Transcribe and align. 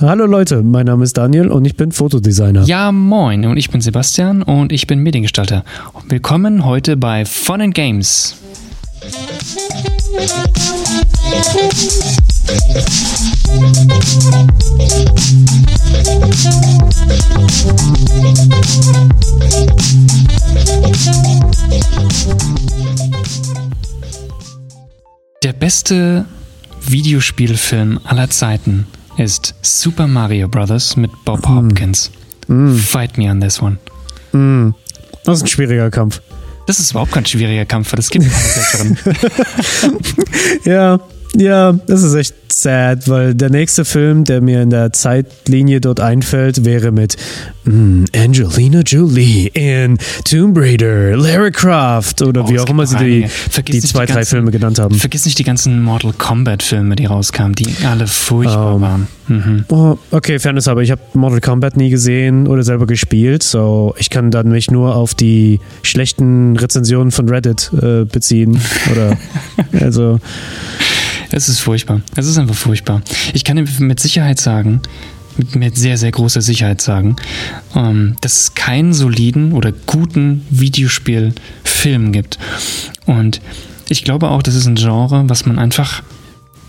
Hallo 0.00 0.26
Leute, 0.26 0.64
mein 0.64 0.86
Name 0.86 1.04
ist 1.04 1.16
Daniel 1.16 1.52
und 1.52 1.64
ich 1.64 1.76
bin 1.76 1.92
Fotodesigner. 1.92 2.64
Ja, 2.64 2.90
moin, 2.90 3.46
und 3.46 3.56
ich 3.56 3.70
bin 3.70 3.80
Sebastian 3.80 4.42
und 4.42 4.72
ich 4.72 4.88
bin 4.88 4.98
Mediengestalter. 4.98 5.64
Willkommen 6.08 6.64
heute 6.64 6.96
bei 6.96 7.24
Fun 7.24 7.60
and 7.60 7.74
Games. 7.76 8.34
Der 25.44 25.52
beste 25.52 26.24
Videospielfilm 26.80 28.00
aller 28.02 28.28
Zeiten 28.28 28.88
ist 29.18 29.54
Super 29.62 30.06
Mario 30.06 30.48
Bros. 30.48 30.96
mit 30.96 31.10
Bob 31.24 31.46
Hopkins. 31.46 32.10
Fight 32.78 33.16
me 33.16 33.30
on 33.30 33.40
this 33.40 33.60
one. 33.60 33.78
Mm, 34.32 34.74
das 35.24 35.38
ist 35.38 35.44
ein 35.44 35.48
schwieriger 35.48 35.90
Kampf. 35.90 36.20
Das 36.66 36.78
ist 36.78 36.90
überhaupt 36.90 37.12
kein 37.12 37.26
schwieriger 37.26 37.64
Kampf, 37.64 37.92
weil 37.92 37.96
das 37.96 38.08
gibt 38.10 38.24
keine 38.24 38.94
besseren. 38.96 38.98
Ja, 40.64 40.98
ja, 41.36 41.72
das 41.86 42.02
ist 42.02 42.14
echt 42.14 42.34
sad, 42.52 43.08
weil 43.08 43.34
der 43.34 43.50
nächste 43.50 43.84
Film, 43.84 44.24
der 44.24 44.40
mir 44.40 44.62
in 44.62 44.70
der 44.70 44.92
Zeitlinie 44.92 45.80
dort 45.80 45.98
einfällt, 45.98 46.64
wäre 46.64 46.92
mit 46.92 47.16
mm, 47.64 48.04
Angelina 48.16 48.80
Jolie 48.80 49.48
in 49.48 49.98
Tomb 50.24 50.56
Raider, 50.56 51.16
Lara 51.16 51.50
Croft 51.50 52.22
oder 52.22 52.44
Oh, 52.44 52.48
wie 52.50 52.60
auch 52.60 52.68
immer 52.70 52.86
sie 52.86 52.96
die, 52.96 53.26
die 53.72 53.80
zwei, 53.80 54.06
die 54.06 54.12
drei 54.12 54.18
ganzen- 54.20 54.30
Filme 54.30 54.50
genannt 54.52 54.78
haben. 54.78 54.94
Vergiss 54.94 55.24
nicht 55.24 55.38
die 55.38 55.44
ganzen 55.44 55.82
Mortal 55.82 56.12
Kombat-Filme, 56.16 56.94
die 56.94 57.06
rauskamen, 57.06 57.54
die 57.56 57.66
alle 57.84 58.06
furchtbar 58.06 58.76
Ähm, 58.76 58.80
waren. 58.80 59.06
Mhm. 59.26 59.64
Oh, 59.70 59.98
okay, 60.12 60.38
Fairness, 60.38 60.68
aber 60.68 60.82
ich 60.82 60.90
habe 60.92 61.00
Mortal 61.14 61.40
Kombat 61.40 61.76
nie 61.76 61.90
gesehen 61.90 62.46
oder 62.46 62.62
selber 62.62 62.86
gespielt, 62.86 63.42
so 63.42 63.94
ich 63.98 64.10
kann 64.10 64.30
dann 64.30 64.48
mich 64.50 64.70
nur 64.70 64.94
auf 64.94 65.14
die 65.14 65.58
schlechten 65.82 66.56
Rezensionen 66.56 67.10
von 67.10 67.28
Reddit 67.28 67.72
äh, 67.82 68.04
beziehen. 68.04 68.60
Oder 68.92 69.16
also 69.84 70.20
Es 71.34 71.48
ist 71.48 71.58
furchtbar. 71.58 72.00
Es 72.14 72.26
ist 72.26 72.38
einfach 72.38 72.54
furchtbar. 72.54 73.02
Ich 73.32 73.42
kann 73.42 73.56
mit 73.80 73.98
Sicherheit 73.98 74.38
sagen, 74.38 74.80
mit, 75.36 75.56
mit 75.56 75.76
sehr, 75.76 75.98
sehr 75.98 76.12
großer 76.12 76.40
Sicherheit 76.40 76.80
sagen, 76.80 77.16
ähm, 77.74 78.14
dass 78.20 78.40
es 78.40 78.54
keinen 78.54 78.92
soliden 78.94 79.52
oder 79.52 79.72
guten 79.72 80.46
Videospielfilm 80.50 82.12
gibt. 82.12 82.38
Und 83.06 83.40
ich 83.88 84.04
glaube 84.04 84.30
auch, 84.30 84.44
das 84.44 84.54
ist 84.54 84.66
ein 84.66 84.76
Genre, 84.76 85.24
was 85.26 85.44
man 85.44 85.58
einfach, 85.58 86.04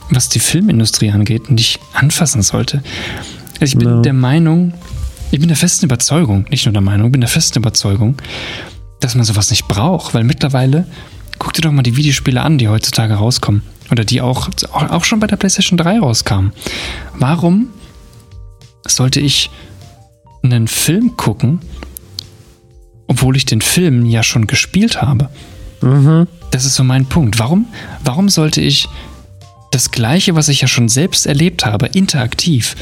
was 0.09 0.29
die 0.29 0.39
Filmindustrie 0.39 1.11
angeht, 1.11 1.51
nicht 1.51 1.79
anfassen 1.93 2.41
sollte. 2.41 2.81
Also 3.61 3.73
ich 3.73 3.77
bin 3.77 3.87
No. 3.87 4.01
der 4.01 4.13
Meinung, 4.13 4.73
ich 5.29 5.39
bin 5.39 5.47
der 5.47 5.57
festen 5.57 5.85
Überzeugung, 5.85 6.47
nicht 6.49 6.65
nur 6.65 6.73
der 6.73 6.81
Meinung, 6.81 7.05
ich 7.05 7.11
bin 7.11 7.21
der 7.21 7.29
festen 7.29 7.59
Überzeugung, 7.59 8.15
dass 8.99 9.13
man 9.13 9.25
sowas 9.25 9.51
nicht 9.51 9.67
braucht, 9.67 10.15
weil 10.15 10.23
mittlerweile, 10.23 10.87
guck 11.39 11.53
dir 11.53 11.61
doch 11.61 11.71
mal 11.71 11.83
die 11.83 11.95
Videospiele 11.97 12.41
an, 12.41 12.57
die 12.57 12.67
heutzutage 12.67 13.15
rauskommen. 13.15 13.61
Oder 13.91 14.03
die 14.03 14.21
auch, 14.21 14.49
auch 14.71 15.03
schon 15.03 15.19
bei 15.19 15.27
der 15.27 15.35
PlayStation 15.37 15.77
3 15.77 15.99
rauskamen. 15.99 16.53
Warum 17.19 17.69
sollte 18.87 19.19
ich 19.19 19.51
einen 20.43 20.67
Film 20.67 21.17
gucken, 21.17 21.59
obwohl 23.07 23.37
ich 23.37 23.45
den 23.45 23.61
Film 23.61 24.05
ja 24.05 24.23
schon 24.23 24.47
gespielt 24.47 25.01
habe? 25.01 25.29
mhm. 25.81 26.27
Das 26.51 26.65
ist 26.65 26.75
so 26.75 26.83
mein 26.83 27.05
Punkt. 27.05 27.37
Warum, 27.37 27.67
warum 28.03 28.29
sollte 28.29 28.61
ich 28.61 28.87
das 29.71 29.91
Gleiche, 29.91 30.35
was 30.35 30.47
ich 30.47 30.61
ja 30.61 30.67
schon 30.67 30.87
selbst 30.87 31.25
erlebt 31.25 31.65
habe, 31.65 31.87
interaktiv 31.87 32.75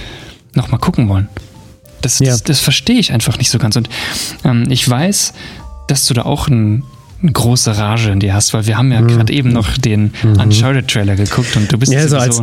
nochmal 0.54 0.80
gucken 0.80 1.10
wollen? 1.10 1.28
Das, 2.02 2.20
Ja. 2.20 2.32
das, 2.32 2.44
das 2.44 2.60
verstehe 2.60 3.00
ich 3.00 3.12
einfach 3.12 3.38
nicht 3.40 3.50
so 3.50 3.58
ganz. 3.58 3.76
Und 3.76 3.90
ähm, 4.44 4.66
ich 4.70 4.88
weiß, 4.88 5.34
dass 5.88 6.06
du 6.06 6.14
da 6.14 6.24
auch 6.24 6.48
ein, 6.50 6.84
große 7.32 7.78
Rage 7.78 8.12
in 8.12 8.20
dir 8.20 8.34
hast, 8.34 8.54
weil 8.54 8.66
wir 8.68 8.78
haben 8.78 8.92
ja 8.92 9.00
gerade 9.02 9.32
eben 9.32 9.54
noch 9.54 9.78
den 9.78 10.12
Uncharted-Trailer 10.24 11.16
geguckt 11.16 11.56
und 11.56 11.72
du 11.72 11.78
bist 11.78 11.92
Mhm. 11.94 11.98
Ja, 12.00 12.08
so 12.08 12.18
als, 12.18 12.42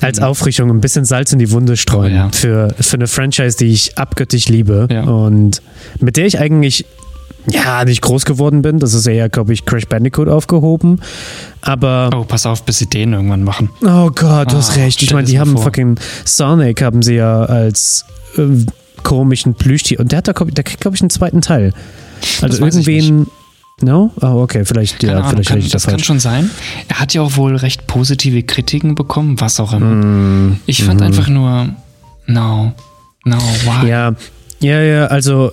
als 0.00 0.20
Auffrischung 0.20 0.70
ein 0.70 0.80
bisschen 0.80 1.04
Salz 1.04 1.32
in 1.32 1.38
die 1.40 1.50
Wunde 1.50 1.76
streuen 1.76 2.12
Oh, 2.12 2.16
ja. 2.16 2.28
für, 2.32 2.74
für 2.78 2.96
eine 2.96 3.06
Franchise, 3.08 3.56
die 3.56 3.66
ich 3.72 3.98
abgöttisch 3.98 4.48
liebe 4.48 4.86
Ja. 4.90 5.02
und 5.04 5.62
mit 5.98 6.16
der 6.16 6.26
ich 6.26 6.38
eigentlich 6.38 6.84
ja 7.50 7.84
nicht 7.84 8.02
groß 8.02 8.24
geworden 8.24 8.62
bin. 8.62 8.78
Das 8.78 8.94
ist 8.94 9.06
eher, 9.06 9.28
glaube 9.28 9.52
ich, 9.52 9.64
Crash 9.64 9.86
Bandicoot 9.88 10.28
aufgehoben. 10.28 11.00
Aber 11.60 12.10
Oh, 12.14 12.22
pass 12.24 12.46
auf, 12.46 12.62
bis 12.64 12.78
sie 12.78 12.86
den 12.86 13.12
irgendwann 13.14 13.42
machen. 13.42 13.70
oh 13.82 14.10
Gott, 14.14 14.52
du 14.52 14.56
hast 14.58 14.70
Ah, 14.78 14.82
recht. 14.82 15.02
Ich 15.02 15.12
meine, 15.12 15.26
die 15.26 15.40
haben 15.40 15.52
vor. 15.54 15.62
fucking 15.64 15.96
Sonic 16.24 16.82
haben 16.82 17.02
sie 17.02 17.14
ja 17.14 17.42
als 17.42 18.04
äh, 18.38 18.42
komischen 19.02 19.54
Plüschtier 19.54 19.98
und 19.98 20.12
der 20.12 20.18
hat 20.18 20.28
da, 20.28 20.32
der 20.34 20.62
kriegt, 20.62 20.80
glaube 20.80 20.94
ich, 20.96 21.00
einen 21.02 21.10
zweiten 21.10 21.40
Teil. 21.40 21.72
Also 22.40 22.64
irgendwen. 22.64 23.26
No? 23.82 24.12
Oh, 24.20 24.42
okay, 24.42 24.64
vielleicht, 24.64 25.00
Keine 25.00 25.12
ja, 25.12 25.18
Ahnung, 25.18 25.30
vielleicht 25.30 25.48
kann, 25.48 25.58
ich 25.58 25.70
das 25.70 25.82
da 25.82 25.90
kann 25.90 26.00
schon 26.02 26.20
sein. 26.20 26.50
Er 26.88 27.00
hat 27.00 27.14
ja 27.14 27.22
auch 27.22 27.36
wohl 27.36 27.56
recht 27.56 27.86
positive 27.86 28.42
Kritiken 28.44 28.94
bekommen, 28.94 29.40
was 29.40 29.58
auch 29.58 29.72
immer. 29.72 29.86
Mm, 29.86 30.60
Ich 30.66 30.84
fand 30.84 31.02
einfach 31.02 31.28
nur, 31.28 31.68
no, 32.26 32.72
no, 33.24 33.36
why? 33.36 33.88
Ja, 33.88 34.14
ja, 34.60 34.80
ja, 34.80 35.06
also 35.06 35.50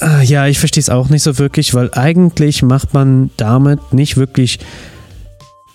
äh, 0.00 0.24
ja, 0.24 0.46
ich 0.46 0.58
verstehe 0.58 0.80
es 0.80 0.90
auch 0.90 1.08
nicht 1.08 1.22
so 1.22 1.38
wirklich, 1.38 1.74
weil 1.74 1.90
eigentlich 1.94 2.62
macht 2.62 2.94
man 2.94 3.30
damit 3.36 3.92
nicht 3.92 4.16
wirklich 4.16 4.58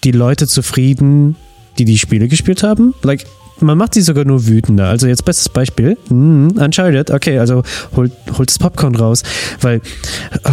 die 0.03 0.11
Leute 0.11 0.47
zufrieden, 0.47 1.35
die 1.77 1.85
die 1.85 1.97
Spiele 1.97 2.27
gespielt 2.27 2.63
haben. 2.63 2.93
Like, 3.03 3.25
man 3.61 3.77
macht 3.77 3.93
sie 3.93 4.01
sogar 4.01 4.25
nur 4.25 4.47
wütender. 4.47 4.87
Also 4.87 5.07
jetzt 5.07 5.25
bestes 5.25 5.49
Beispiel, 5.49 5.97
mm, 6.09 6.49
Uncharted, 6.57 7.11
okay, 7.11 7.39
also 7.39 7.63
holt, 7.95 8.11
holt 8.37 8.49
das 8.49 8.59
Popcorn 8.59 8.95
raus, 8.95 9.23
weil 9.61 9.81
äh, 10.43 10.51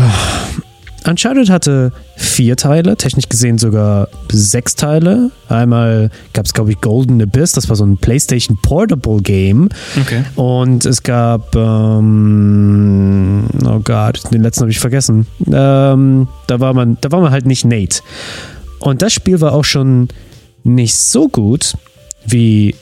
Uncharted 1.08 1.50
hatte 1.50 1.92
vier 2.16 2.56
Teile, 2.56 2.96
technisch 2.96 3.28
gesehen 3.28 3.58
sogar 3.58 4.08
sechs 4.32 4.74
Teile. 4.74 5.30
Einmal 5.48 6.10
gab 6.32 6.46
es, 6.46 6.52
glaube 6.52 6.72
ich, 6.72 6.80
Golden 6.80 7.22
Abyss, 7.22 7.52
das 7.52 7.68
war 7.68 7.76
so 7.76 7.84
ein 7.84 7.96
PlayStation 7.96 8.58
Portable 8.60 9.20
Game. 9.22 9.68
Okay. 10.00 10.24
Und 10.34 10.84
es 10.84 11.02
gab, 11.02 11.54
ähm, 11.54 13.44
oh 13.64 13.78
Gott, 13.84 14.22
den 14.32 14.42
letzten 14.42 14.62
habe 14.62 14.70
ich 14.70 14.80
vergessen. 14.80 15.26
Ähm, 15.46 16.26
da, 16.48 16.60
war 16.60 16.74
man, 16.74 16.98
da 17.00 17.12
war 17.12 17.20
man 17.20 17.30
halt 17.30 17.46
nicht 17.46 17.64
Nate. 17.64 18.00
Und 18.80 19.02
das 19.02 19.12
Spiel 19.12 19.40
war 19.40 19.52
auch 19.52 19.64
schon 19.64 20.08
nicht 20.64 20.96
so 20.96 21.28
gut 21.28 21.74
wie, 22.26 22.74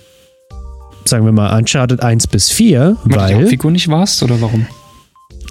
sagen 1.04 1.25
wir 1.25 1.32
mal, 1.32 1.56
Uncharted 1.56 2.03
1 2.03 2.26
bis 2.28 2.50
4, 2.50 2.81
Weil 2.81 2.94
du 2.94 3.09
die 3.09 3.15
weil, 3.15 3.34
Hauptfigur 3.34 3.70
nicht 3.70 3.88
warst 3.88 4.22
oder 4.22 4.41
warum? 4.41 4.66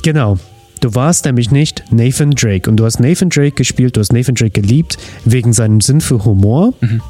genau, 0.04 0.38
du 0.82 0.94
warst 0.96 1.26
nämlich 1.26 1.52
nicht 1.52 1.84
Nathan 1.92 2.32
Drake. 2.32 2.70
Und 2.70 2.78
du 2.78 2.86
hast 2.86 3.00
Nathan 3.00 3.30
Drake 3.30 3.52
gespielt, 3.52 3.96
du 3.96 4.02
hast 4.02 4.12
Nathan 4.12 4.36
Drake 4.36 4.62
geliebt, 4.62 4.98
wegen 5.26 5.54
seinem 5.54 5.82
Sinn 5.82 6.02
für 6.02 6.26
Humor. 6.26 6.74
Mhm. 6.82 7.02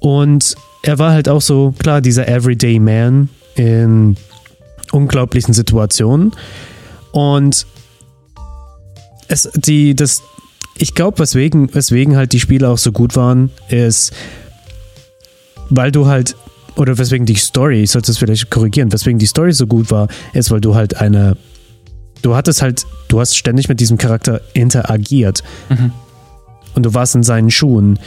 Und 0.00 0.54
er 0.82 0.98
war 0.98 1.12
halt 1.12 1.28
auch 1.28 1.42
so, 1.42 1.74
klar, 1.78 2.00
dieser 2.00 2.26
Everyday 2.28 2.78
Man 2.78 3.28
in 3.54 4.16
unglaublichen 4.92 5.54
Situationen. 5.54 6.32
Und 7.12 7.66
es, 9.28 9.48
die, 9.54 9.94
das, 9.94 10.22
ich 10.76 10.94
glaube, 10.94 11.18
weswegen, 11.18 11.72
weswegen 11.74 12.16
halt 12.16 12.32
die 12.32 12.40
Spiele 12.40 12.68
auch 12.68 12.78
so 12.78 12.92
gut 12.92 13.16
waren, 13.16 13.50
ist, 13.68 14.12
weil 15.68 15.92
du 15.92 16.06
halt, 16.06 16.36
oder 16.80 16.98
weswegen 16.98 17.26
die 17.26 17.34
Story, 17.36 17.82
ich 17.82 17.90
sollte 17.90 18.10
es 18.10 18.18
vielleicht 18.18 18.50
korrigieren, 18.50 18.90
weswegen 18.92 19.18
die 19.18 19.26
Story 19.26 19.52
so 19.52 19.66
gut 19.66 19.90
war, 19.90 20.08
ist, 20.32 20.50
weil 20.50 20.60
du 20.60 20.74
halt 20.74 20.96
eine, 20.96 21.36
du 22.22 22.34
hattest 22.34 22.62
halt, 22.62 22.86
du 23.08 23.20
hast 23.20 23.36
ständig 23.36 23.68
mit 23.68 23.80
diesem 23.80 23.98
Charakter 23.98 24.40
interagiert 24.54 25.42
Mhm. 25.68 25.92
und 26.74 26.84
du 26.86 26.94
warst 26.94 27.14
in 27.14 27.22
seinen 27.22 27.50
Schuhen. 27.50 27.98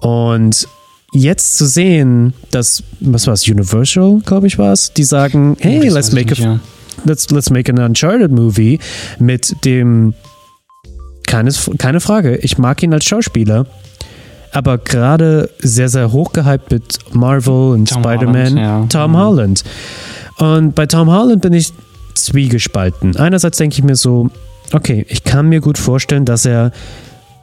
Und 0.00 0.66
jetzt 1.12 1.54
zu 1.56 1.66
sehen, 1.66 2.32
dass, 2.50 2.82
was 3.00 3.26
war 3.26 3.34
es, 3.34 3.48
Universal, 3.48 4.20
glaube 4.24 4.46
ich, 4.46 4.58
war 4.58 4.72
es, 4.72 4.92
die 4.92 5.04
sagen, 5.04 5.56
hey, 5.60 5.80
Das 5.84 5.94
let's 5.94 6.12
make, 6.12 6.28
nicht, 6.30 6.40
a, 6.40 6.44
ja. 6.44 6.60
let's, 7.04 7.30
let's 7.30 7.50
make 7.50 7.70
an 7.72 7.78
Uncharted 7.78 8.30
Movie 8.30 8.78
mit 9.18 9.64
dem, 9.64 10.14
keines, 11.26 11.70
keine 11.78 12.00
Frage, 12.00 12.36
ich 12.36 12.58
mag 12.58 12.82
ihn 12.82 12.92
als 12.94 13.04
Schauspieler, 13.04 13.66
aber 14.52 14.78
gerade 14.78 15.50
sehr, 15.60 15.88
sehr 15.88 16.12
hochgehypt 16.12 16.70
mit 16.70 16.98
Marvel 17.12 17.72
und 17.72 17.88
Spider-Man, 17.88 18.56
ja. 18.56 18.86
Tom 18.88 19.12
Mhm. 19.12 19.16
Holland. 19.16 19.64
Und 20.38 20.74
bei 20.74 20.86
Tom 20.86 21.10
Holland 21.10 21.42
bin 21.42 21.52
ich 21.52 21.72
zwiegespalten. 22.14 23.16
Einerseits 23.16 23.58
denke 23.58 23.74
ich 23.74 23.84
mir 23.84 23.96
so, 23.96 24.30
okay, 24.72 25.06
ich 25.08 25.24
kann 25.24 25.48
mir 25.48 25.60
gut 25.60 25.78
vorstellen, 25.78 26.24
dass 26.24 26.44
er 26.44 26.72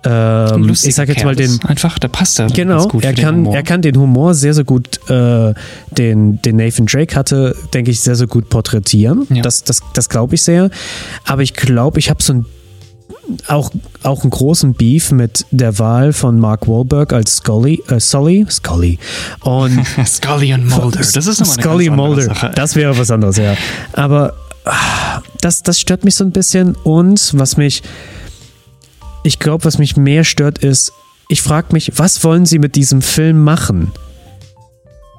ähm, 0.07 0.69
ich 0.69 0.93
sag 0.93 1.07
jetzt 1.09 1.23
mal 1.25 1.35
den, 1.35 1.59
Einfach, 1.65 1.97
der 1.97 2.09
passt 2.09 2.37
da 2.37 2.45
Genau, 2.45 2.87
er 3.01 3.13
kann, 3.13 3.45
er 3.47 3.63
kann 3.63 3.81
den 3.81 3.97
Humor 3.97 4.35
sehr, 4.35 4.53
sehr 4.53 4.63
gut, 4.63 4.99
äh, 5.09 5.53
den, 5.97 6.39
den 6.43 6.55
Nathan 6.57 6.85
Drake 6.85 7.15
hatte, 7.15 7.55
denke 7.73 7.89
ich, 7.89 8.01
sehr, 8.01 8.15
sehr 8.15 8.27
gut 8.27 8.49
porträtieren. 8.49 9.25
Ja. 9.31 9.41
Das, 9.41 9.63
das, 9.63 9.81
das 9.93 10.07
glaube 10.09 10.35
ich 10.35 10.43
sehr. 10.43 10.69
Aber 11.25 11.41
ich 11.41 11.55
glaube, 11.55 11.97
ich 11.97 12.11
habe 12.11 12.21
so 12.21 12.33
ein 12.33 12.45
auch, 13.47 13.71
auch 14.03 14.21
einen 14.21 14.29
großen 14.29 14.73
Beef 14.73 15.11
mit 15.11 15.45
der 15.51 15.79
Wahl 15.79 16.13
von 16.13 16.39
Mark 16.39 16.67
Wahlberg 16.67 17.13
als 17.13 17.37
Scully, 17.37 17.81
äh, 17.87 17.99
Sully, 17.99 18.45
Scully. 18.49 18.99
Und 19.41 19.85
Scully 20.05 20.53
und 20.53 20.67
Mulder. 20.67 20.99
Das 20.99 21.15
ist 21.15 21.39
nochmal 21.39 21.55
eine 21.55 21.63
Scully 21.63 21.85
ganz 21.85 21.97
Mulder. 21.97 22.21
Sache. 22.23 22.51
Das 22.55 22.75
wäre 22.75 22.97
was 22.97 23.11
anderes, 23.11 23.37
ja. 23.37 23.55
Aber 23.93 24.33
ah, 24.65 25.21
das, 25.41 25.63
das 25.63 25.79
stört 25.79 26.05
mich 26.05 26.15
so 26.15 26.23
ein 26.23 26.31
bisschen. 26.31 26.75
Und 26.83 27.31
was 27.35 27.57
mich, 27.57 27.83
ich 29.23 29.39
glaube, 29.39 29.65
was 29.65 29.77
mich 29.77 29.97
mehr 29.97 30.23
stört, 30.23 30.59
ist, 30.59 30.93
ich 31.27 31.41
frage 31.41 31.67
mich, 31.71 31.93
was 31.95 32.23
wollen 32.23 32.45
sie 32.45 32.59
mit 32.59 32.75
diesem 32.75 33.01
Film 33.01 33.43
machen? 33.43 33.91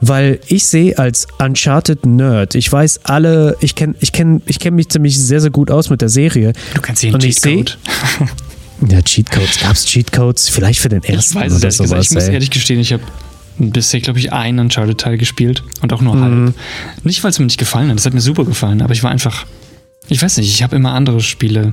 Weil 0.01 0.41
ich 0.49 0.67
sehe 0.67 0.99
als 0.99 1.27
Uncharted 1.39 2.05
Nerd, 2.05 2.55
ich 2.55 2.71
weiß 2.71 3.01
alle, 3.05 3.57
ich 3.61 3.75
kenne 3.75 3.95
ich 4.01 4.13
kenn, 4.13 4.43
ich 4.47 4.59
kenn 4.59 4.75
mich 4.75 4.89
ziemlich 4.91 5.19
sehr, 5.19 5.41
sehr 5.41 5.51
gut 5.51 5.71
aus 5.71 5.89
mit 5.91 6.03
der 6.03 6.11
Serie. 6.11 6.53
Du 6.75 6.81
kannst 6.83 7.03
ich 7.03 7.13
seh- 7.13 7.65
Cheatcode. 7.65 7.79
Ja, 8.91 9.01
Cheatcodes. 9.01 9.59
Gab 9.61 9.73
es 9.73 9.87
Cheatcodes? 9.87 10.51
Vielleicht 10.51 10.81
für 10.81 10.91
den 10.91 11.01
Ich 11.03 11.09
ersten 11.09 11.37
weiß 11.37 11.51
es 11.53 11.59
oder 11.61 11.69
gesagt. 11.69 11.89
sowas. 11.89 12.07
Ich 12.09 12.15
muss 12.15 12.25
ehrlich 12.29 12.51
gestehen, 12.51 12.79
ich 12.79 12.93
habe 12.93 13.03
bisher, 13.59 14.01
glaube 14.01 14.19
ich, 14.19 14.35
einen 14.35 14.59
Uncharted-Teil 14.59 15.17
gespielt 15.17 15.63
und 15.81 15.95
auch 15.95 16.03
nur 16.03 16.15
Mhm. 16.15 16.45
halb. 16.49 16.55
Nicht, 17.03 17.25
weil 17.25 17.31
es 17.31 17.39
mir 17.39 17.47
nicht 17.47 17.59
gefallen 17.59 17.89
hat, 17.89 17.97
das 17.97 18.05
hat 18.05 18.13
mir 18.13 18.21
super 18.21 18.45
gefallen, 18.45 18.83
aber 18.83 18.93
ich 18.93 19.03
war 19.03 19.11
einfach, 19.11 19.47
ich 20.09 20.21
weiß 20.21 20.37
nicht, 20.37 20.51
ich 20.53 20.63
habe 20.63 20.77
immer 20.77 20.93
andere 20.93 21.23
Spiele 21.23 21.73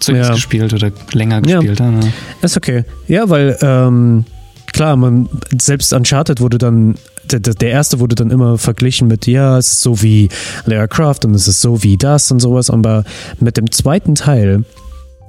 zuerst 0.00 0.30
Ja. 0.30 0.34
gespielt 0.34 0.72
oder 0.72 0.90
länger 1.12 1.40
Ja. 1.46 1.58
gespielt. 1.60 1.78
Ja. 1.78 1.88
ne? 1.92 2.12
Ist 2.42 2.56
okay. 2.56 2.82
Ja, 3.06 3.28
weil, 3.30 3.56
ähm, 3.62 4.24
klar, 4.72 4.96
man, 4.96 5.28
selbst 5.58 5.92
Uncharted 5.92 6.40
wurde 6.40 6.58
dann, 6.58 6.96
der, 7.30 7.40
der 7.40 7.70
erste 7.70 8.00
wurde 8.00 8.14
dann 8.14 8.30
immer 8.30 8.58
verglichen 8.58 9.08
mit, 9.08 9.26
ja, 9.26 9.58
es 9.58 9.72
ist 9.72 9.80
so 9.82 10.02
wie 10.02 10.28
Lara 10.66 10.86
Croft 10.86 11.24
und 11.24 11.34
es 11.34 11.46
ist 11.48 11.60
so 11.60 11.82
wie 11.82 11.96
das 11.96 12.30
und 12.30 12.40
sowas, 12.40 12.70
aber 12.70 13.04
mit 13.38 13.56
dem 13.56 13.70
zweiten 13.70 14.14
Teil 14.14 14.64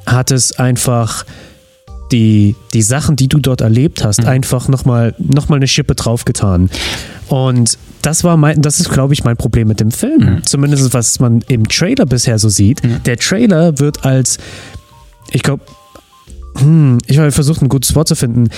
hat 0.06 0.32
es 0.32 0.54
einfach 0.58 1.26
die, 2.12 2.56
die 2.74 2.82
Sachen, 2.82 3.16
die 3.16 3.28
du 3.30 3.40
dort 3.40 3.62
erlebt 3.62 4.04
hast, 4.04 4.22
Mhm. 4.22 4.28
einfach 4.28 4.68
nochmal 4.68 5.14
noch 5.18 5.48
mal 5.48 5.56
eine 5.56 5.68
Schippe 5.68 5.96
draufgetan. 5.96 6.70
Und 7.30 7.78
das 8.02 8.24
war 8.26 8.36
mein, 8.36 8.62
das 8.62 8.82
ist, 8.82 8.90
glaube 8.92 9.14
ich, 9.14 9.24
mein 9.24 9.38
Problem 9.38 9.70
mit 9.70 9.80
dem 9.80 9.92
Film. 9.92 10.36
Mhm. 10.36 10.44
Zumindest 10.46 10.94
was 10.94 11.20
man 11.22 11.42
im 11.48 11.68
Trailer 11.70 12.06
bisher 12.06 12.38
so 12.40 12.50
sieht. 12.50 12.84
Mhm. 12.84 13.04
Der 13.04 13.16
Trailer 13.18 13.80
wird 13.80 14.04
als, 14.04 14.40
ich 15.32 15.42
glaube, 15.44 15.64
hm, 16.58 16.98
ich 17.06 17.18
habe 17.18 17.32
versucht, 17.32 17.62
ein 17.62 17.70
gutes 17.70 17.96
Wort 17.96 18.10
zu 18.10 18.16
finden. 18.16 18.50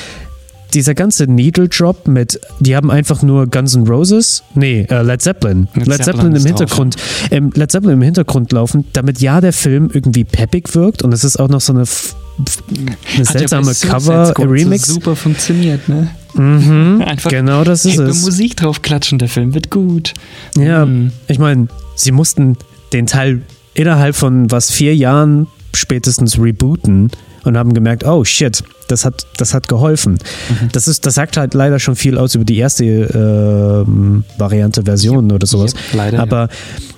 Dieser 0.74 0.96
ganze 0.96 1.25
Needle 1.28 1.70
Drop 1.70 2.08
mit, 2.08 2.40
die 2.60 2.75
haben 2.75 2.90
einfach 2.90 3.22
nur 3.22 3.48
Guns 3.48 3.75
N' 3.75 3.88
Roses, 3.88 4.44
nee, 4.56 4.88
äh, 4.90 5.02
Led 5.04 5.22
Zeppelin. 5.22 5.68
Led 5.75 5.88
Led, 5.88 6.04
Zeppelin 6.04 6.34
Zeppelin, 6.34 6.36
im 6.36 6.46
Hintergrund, 6.46 6.96
ähm, 7.31 7.52
Led 7.56 7.72
Zeppelin 7.72 7.94
im 7.96 8.02
Hintergrund 8.02 8.52
laufen, 8.52 8.86
damit 8.94 9.22
ja 9.22 9.40
der 9.42 9.54
Film 9.54 9.90
irgendwie 9.94 10.24
peppig 10.24 10.74
wirkt 10.74 11.04
und 11.04 11.14
es 11.14 11.24
ist 11.24 11.38
auch 11.40 11.50
noch 11.50 11.62
so 11.62 11.74
eine, 11.74 11.84
eine 11.84 12.96
ja 13.18 13.25
seltsame 13.25 13.66
Suicide 13.74 14.00
Squad 14.00 14.36
Cover-Remix. 14.36 14.88
So 14.88 14.94
super 14.94 15.16
funktioniert, 15.16 15.88
ne? 15.88 16.10
Mhm, 16.34 17.04
Einfach 17.08 17.30
genau 17.30 17.64
das 17.64 17.86
ist 17.86 18.00
es. 18.00 18.24
Musik 18.24 18.58
drauf 18.58 18.81
klatschen, 18.81 19.20
der 19.20 19.30
Film 19.30 19.54
wird 19.54 19.70
gut. 19.70 20.14
Ja, 20.58 20.86
Mhm. 20.86 21.12
ich 21.28 21.38
meine, 21.38 21.68
sie 21.96 22.12
mussten 22.12 22.58
den 22.94 23.06
Teil 23.06 23.44
innerhalb 23.75 24.16
von 24.16 24.50
was 24.50 24.72
vier 24.72 24.96
Jahren 24.96 25.48
spätestens 25.75 26.40
rebooten 26.40 27.12
und 27.44 27.57
haben 27.57 27.74
gemerkt, 27.74 28.06
oh 28.06 28.24
shit, 28.24 28.63
das 28.88 29.06
hat, 29.06 29.25
das 29.38 29.54
hat 29.54 29.68
geholfen. 29.68 30.13
Mhm. 30.13 30.69
Das 30.72 30.88
ist, 30.88 31.06
das 31.06 31.16
sagt 31.16 31.38
halt 31.38 31.54
leider 31.54 31.80
schon 31.80 31.95
viel 31.95 32.18
aus 32.18 32.36
über 32.36 32.45
die 32.45 32.57
erste 32.57 32.86
ähm, 32.86 34.24
Variante, 34.38 34.84
Version 34.84 35.31
oder 35.31 35.48
sowas. 35.48 35.74
Yep, 35.74 35.81
leider, 35.94 36.19
Aber 36.22 36.50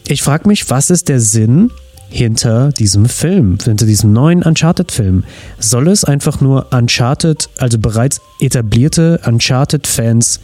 ich 0.07 0.21
frage 0.21 0.47
mich, 0.47 0.69
was 0.69 0.89
ist 0.89 1.09
der 1.09 1.19
Sinn 1.19 1.71
hinter 2.09 2.69
diesem 2.69 3.07
Film, 3.07 3.57
hinter 3.63 3.85
diesem 3.85 4.13
neuen 4.13 4.43
Uncharted-Film? 4.43 5.23
Soll 5.59 5.87
es 5.87 6.03
einfach 6.03 6.41
nur 6.41 6.67
Uncharted, 6.71 7.49
also 7.57 7.79
bereits 7.79 8.21
etablierte 8.39 9.19
Uncharted-Fans 9.25 10.39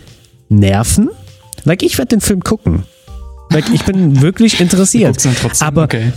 nerven? 0.50 1.10
Like, 1.64 1.84
ich 1.84 1.98
werde 1.98 2.10
den 2.10 2.22
Film 2.22 2.42
gucken. 2.42 2.84
Like, 3.52 3.66
ich 3.74 3.84
bin 3.84 4.22
wirklich 4.22 4.60
interessiert. 4.60 5.18
Trotzdem, 5.42 5.68
aber 5.68 5.84
okay. 5.84 6.12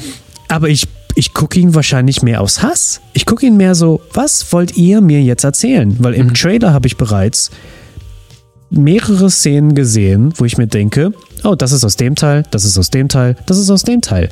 aber 0.48 0.68
ich, 0.68 0.88
ich 1.14 1.32
gucke 1.34 1.58
ihn 1.60 1.74
wahrscheinlich 1.74 2.22
mehr 2.22 2.40
aus 2.40 2.62
Hass. 2.62 3.00
Ich 3.12 3.26
gucke 3.26 3.46
ihn 3.46 3.56
mehr 3.56 3.74
so, 3.74 4.00
was 4.12 4.52
wollt 4.52 4.76
ihr 4.76 5.00
mir 5.00 5.22
jetzt 5.22 5.44
erzählen? 5.44 5.96
Weil 6.00 6.14
im 6.14 6.28
Mhm. 6.28 6.34
Trailer 6.34 6.72
habe 6.72 6.86
ich 6.86 6.96
bereits 6.96 7.50
mehrere 8.70 9.30
Szenen 9.30 9.74
gesehen, 9.74 10.32
wo 10.36 10.44
ich 10.44 10.58
mir 10.58 10.66
denke, 10.66 11.12
oh, 11.44 11.54
das 11.54 11.70
ist 11.72 11.84
aus 11.84 11.96
dem 11.96 12.16
Teil, 12.16 12.42
das 12.50 12.64
ist 12.64 12.76
aus 12.78 12.90
dem 12.90 13.08
Teil, 13.08 13.36
das 13.46 13.58
ist 13.58 13.70
aus 13.70 13.82
dem 13.82 14.00
Teil. 14.00 14.30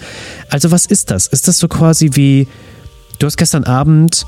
Also 0.48 0.70
was 0.72 0.86
ist 0.86 1.10
das? 1.10 1.28
Ist 1.28 1.46
das 1.46 1.58
so 1.58 1.68
quasi 1.68 2.10
wie, 2.14 2.48
du 3.18 3.26
hast 3.26 3.36
gestern 3.36 3.64
Abend 3.64 4.26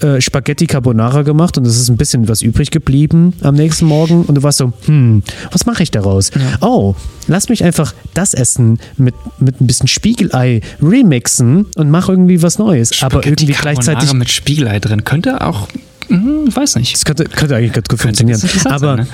äh, 0.00 0.20
Spaghetti 0.20 0.66
Carbonara 0.66 1.22
gemacht 1.22 1.56
und 1.58 1.66
es 1.66 1.78
ist 1.78 1.88
ein 1.88 1.96
bisschen 1.96 2.28
was 2.28 2.42
übrig 2.42 2.70
geblieben 2.70 3.34
am 3.42 3.54
nächsten 3.54 3.86
Morgen 3.86 4.24
und 4.24 4.34
du 4.34 4.42
warst 4.42 4.58
so, 4.58 4.72
hm, 4.86 5.22
was 5.50 5.66
mache 5.66 5.82
ich 5.82 5.90
daraus? 5.90 6.30
Oh, 6.60 6.94
lass 7.26 7.48
mich 7.48 7.64
einfach 7.64 7.94
das 8.14 8.34
essen 8.34 8.78
mit, 8.96 9.14
mit 9.38 9.60
ein 9.60 9.66
bisschen 9.66 9.88
Spiegelei 9.88 10.60
remixen 10.82 11.66
und 11.76 11.90
mach 11.90 12.08
irgendwie 12.08 12.42
was 12.42 12.58
Neues. 12.58 13.02
aber 13.02 13.22
Spaghetti 13.22 13.44
irgendwie 13.44 13.52
Carbonara 13.54 13.74
gleichzeitig 13.74 14.12
mit 14.14 14.30
Spiegelei 14.30 14.80
drin 14.80 15.04
könnte 15.04 15.40
auch, 15.40 15.68
hm, 16.08 16.54
weiß 16.54 16.76
nicht. 16.76 16.94
das 16.94 17.04
könnte, 17.04 17.24
könnte 17.24 17.56
eigentlich 17.56 17.72
ganz 17.72 17.88
gut 17.88 17.98
Könnte 17.98 18.24
funktionieren. 18.24 18.40
Aber, 18.66 18.78
sein, 18.78 18.96
ne? 18.96 19.06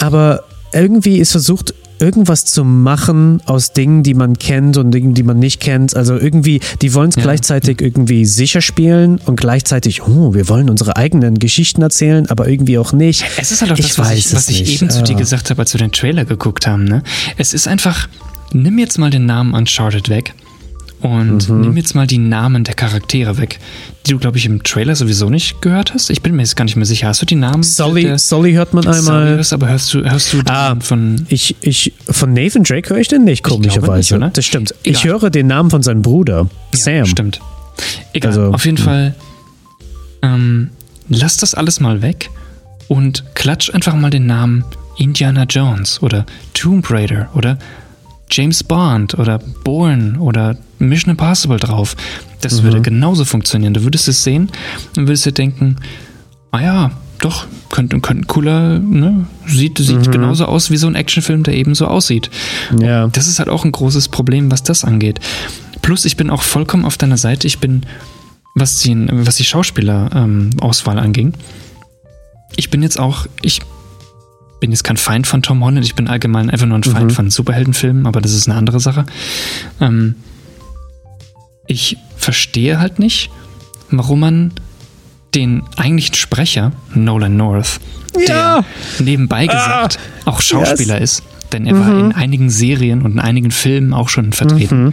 aber 0.00 0.44
irgendwie 0.72 1.18
ist 1.18 1.32
versucht, 1.32 1.74
irgendwas 1.98 2.44
zu 2.44 2.64
machen 2.64 3.40
aus 3.46 3.72
Dingen, 3.72 4.02
die 4.02 4.14
man 4.14 4.38
kennt 4.38 4.76
und 4.76 4.90
Dingen, 4.90 5.14
die 5.14 5.22
man 5.22 5.38
nicht 5.38 5.60
kennt. 5.60 5.96
Also 5.96 6.16
irgendwie, 6.16 6.60
die 6.82 6.94
wollen 6.94 7.10
es 7.10 7.16
Ja. 7.16 7.22
gleichzeitig 7.22 7.80
irgendwie 7.80 8.24
sicher 8.24 8.60
spielen 8.60 9.18
und 9.26 9.36
gleichzeitig, 9.40 10.02
oh, 10.02 10.34
wir 10.34 10.48
wollen 10.48 10.70
unsere 10.70 10.96
eigenen 10.96 11.38
Geschichten 11.38 11.82
erzählen, 11.82 12.28
aber 12.28 12.48
irgendwie 12.48 12.78
auch 12.78 12.92
nicht. 12.92 13.24
Es 13.38 13.52
ist 13.52 13.62
halt 13.62 13.72
auch 13.72 13.78
Ich 13.78 13.88
das, 13.88 13.98
was 13.98 14.12
ich, 14.12 14.34
was 14.34 14.48
ich 14.48 14.82
eben 14.82 14.90
zu 14.90 15.02
dir 15.02 15.14
gesagt 15.14 15.50
habe, 15.50 15.60
als 15.62 15.72
wir 15.72 15.78
den 15.78 15.92
Trailer 15.92 16.24
geguckt 16.24 16.66
haben. 16.66 16.84
Ne? 16.84 17.02
Es 17.36 17.54
ist 17.54 17.68
einfach, 17.68 18.08
nimm 18.52 18.78
jetzt 18.78 18.98
mal 18.98 19.10
den 19.10 19.26
Namen 19.26 19.54
Uncharted 19.54 20.08
weg 20.08 20.34
und 21.00 21.48
Mhm. 21.48 21.60
nimm 21.60 21.76
jetzt 21.76 21.94
mal 21.94 22.06
die 22.06 22.18
Namen 22.18 22.64
der 22.64 22.74
Charaktere 22.74 23.36
weg, 23.38 23.58
die 24.06 24.12
du, 24.12 24.18
glaube 24.18 24.38
ich, 24.38 24.46
im 24.46 24.62
Trailer 24.62 24.96
sowieso 24.96 25.28
nicht 25.28 25.60
gehört 25.60 25.92
hast. 25.92 26.08
Ich 26.10 26.22
bin 26.22 26.34
mir 26.34 26.42
jetzt 26.42 26.56
gar 26.56 26.64
nicht 26.64 26.76
mehr 26.76 26.86
sicher. 26.86 27.08
Hast 27.08 27.20
du 27.22 27.26
die 27.26 27.34
Namen? 27.34 27.62
Sully, 27.62 28.02
der- 28.04 28.18
Sully 28.18 28.52
hört 28.54 28.72
man 28.72 28.84
Sully 28.84 28.96
einmal. 28.98 29.28
hörst, 29.36 29.52
aber 29.52 29.68
hörst 29.68 29.92
du, 29.92 30.02
hörst 30.02 30.32
du 30.32 30.40
Ah, 30.46 30.76
von 30.80 31.26
Ich, 31.28 31.56
ich, 31.60 31.92
von 32.08 32.32
Nathan 32.32 32.62
Drake 32.64 32.88
höre 32.90 32.98
ich 33.00 33.08
den 33.08 33.24
nicht, 33.24 33.42
komischerweise. 33.44 34.14
nicht, 34.14 34.22
oder? 34.22 34.30
Das 34.30 34.44
stimmt. 34.46 34.74
Ich 34.82 35.00
Egal. 35.04 35.20
höre 35.20 35.30
den 35.30 35.46
Namen 35.46 35.70
von 35.70 35.82
seinem 35.82 36.02
Bruder, 36.02 36.48
Ja, 36.72 36.78
Sam. 36.78 37.06
Stimmt. 37.06 37.40
Egal. 38.12 38.30
Also, 38.30 38.52
Auf 38.52 38.64
jeden 38.64 38.78
Fall, 38.78 39.14
ähm, 40.22 40.70
lass 41.08 41.36
das 41.36 41.54
alles 41.54 41.80
mal 41.80 42.02
weg 42.02 42.30
und 42.88 43.24
klatsch 43.34 43.72
einfach 43.74 43.94
mal 43.94 44.10
den 44.10 44.26
Namen 44.26 44.64
Indiana 44.96 45.44
Jones 45.44 46.02
oder 46.02 46.24
Tomb 46.54 46.88
Raider 46.90 47.28
oder 47.34 47.58
James 48.30 48.62
Bond 48.62 49.18
oder 49.18 49.38
Bourne 49.64 50.18
oder 50.20 50.56
Mission 50.78 51.10
Impossible 51.10 51.58
drauf. 51.58 51.96
Das 52.40 52.62
würde 52.62 52.82
genauso 52.82 53.24
funktionieren. 53.24 53.74
Du 53.74 53.84
würdest 53.84 54.08
es 54.08 54.22
sehen 54.22 54.50
und 54.96 55.06
würdest 55.06 55.24
dir 55.24 55.32
denken, 55.32 55.76
ah 56.50 56.60
ja, 56.60 56.90
doch, 57.20 57.46
könnte, 57.70 57.98
könnte 58.00 58.24
ein 58.24 58.26
cooler, 58.26 58.78
ne? 58.78 59.26
Sieht, 59.46 59.78
sieht 59.78 60.12
genauso 60.12 60.44
aus 60.44 60.70
wie 60.70 60.76
so 60.76 60.86
ein 60.86 60.94
Actionfilm, 60.94 61.42
der 61.42 61.54
eben 61.54 61.74
so 61.74 61.86
aussieht. 61.86 62.30
Ja. 62.78 63.06
Das 63.08 63.26
ist 63.26 63.38
halt 63.38 63.48
auch 63.48 63.64
ein 63.64 63.72
großes 63.72 64.08
Problem, 64.08 64.50
was 64.50 64.62
das 64.62 64.84
angeht. 64.84 65.20
Plus, 65.80 66.04
ich 66.04 66.16
bin 66.16 66.28
auch 66.28 66.42
vollkommen 66.42 66.84
auf 66.84 66.98
deiner 66.98 67.16
Seite. 67.16 67.46
Ich 67.46 67.60
bin, 67.60 67.86
was 68.54 68.78
die, 68.80 69.06
was 69.10 69.36
die 69.36 69.44
Schauspielerauswahl 69.44 70.98
anging, 70.98 71.32
ich 72.56 72.70
bin 72.70 72.82
jetzt 72.82 72.98
auch, 72.98 73.26
ich 73.42 73.60
bin 74.60 74.70
jetzt 74.70 74.84
kein 74.84 74.96
Feind 74.96 75.26
von 75.26 75.42
Tom 75.42 75.64
Holland, 75.64 75.84
ich 75.84 75.94
bin 75.94 76.08
allgemein 76.08 76.50
einfach 76.50 76.66
nur 76.66 76.78
ein 76.78 76.84
Feind 76.84 77.12
von 77.12 77.30
Superheldenfilmen, 77.30 78.06
aber 78.06 78.20
das 78.20 78.32
ist 78.32 78.48
eine 78.48 78.56
andere 78.56 78.80
Sache. 78.80 79.06
Ähm, 79.80 80.14
ich 81.66 81.96
verstehe 82.16 82.78
halt 82.80 82.98
nicht, 82.98 83.30
warum 83.90 84.20
man 84.20 84.52
den 85.34 85.62
eigentlichen 85.76 86.14
Sprecher, 86.14 86.72
Nolan 86.94 87.36
North, 87.36 87.80
Ja. 88.28 88.64
der 88.98 89.04
nebenbei 89.04 89.46
gesagt 89.46 89.98
auch 90.24 90.40
Schauspieler 90.40 91.00
ist, 91.00 91.22
denn 91.52 91.66
er 91.66 91.74
Mhm. 91.74 91.80
war 91.80 91.98
in 91.98 92.12
einigen 92.12 92.50
Serien 92.50 93.02
und 93.02 93.12
in 93.12 93.18
einigen 93.20 93.50
Filmen 93.50 93.92
auch 93.92 94.08
schon 94.08 94.32
vertreten. 94.32 94.92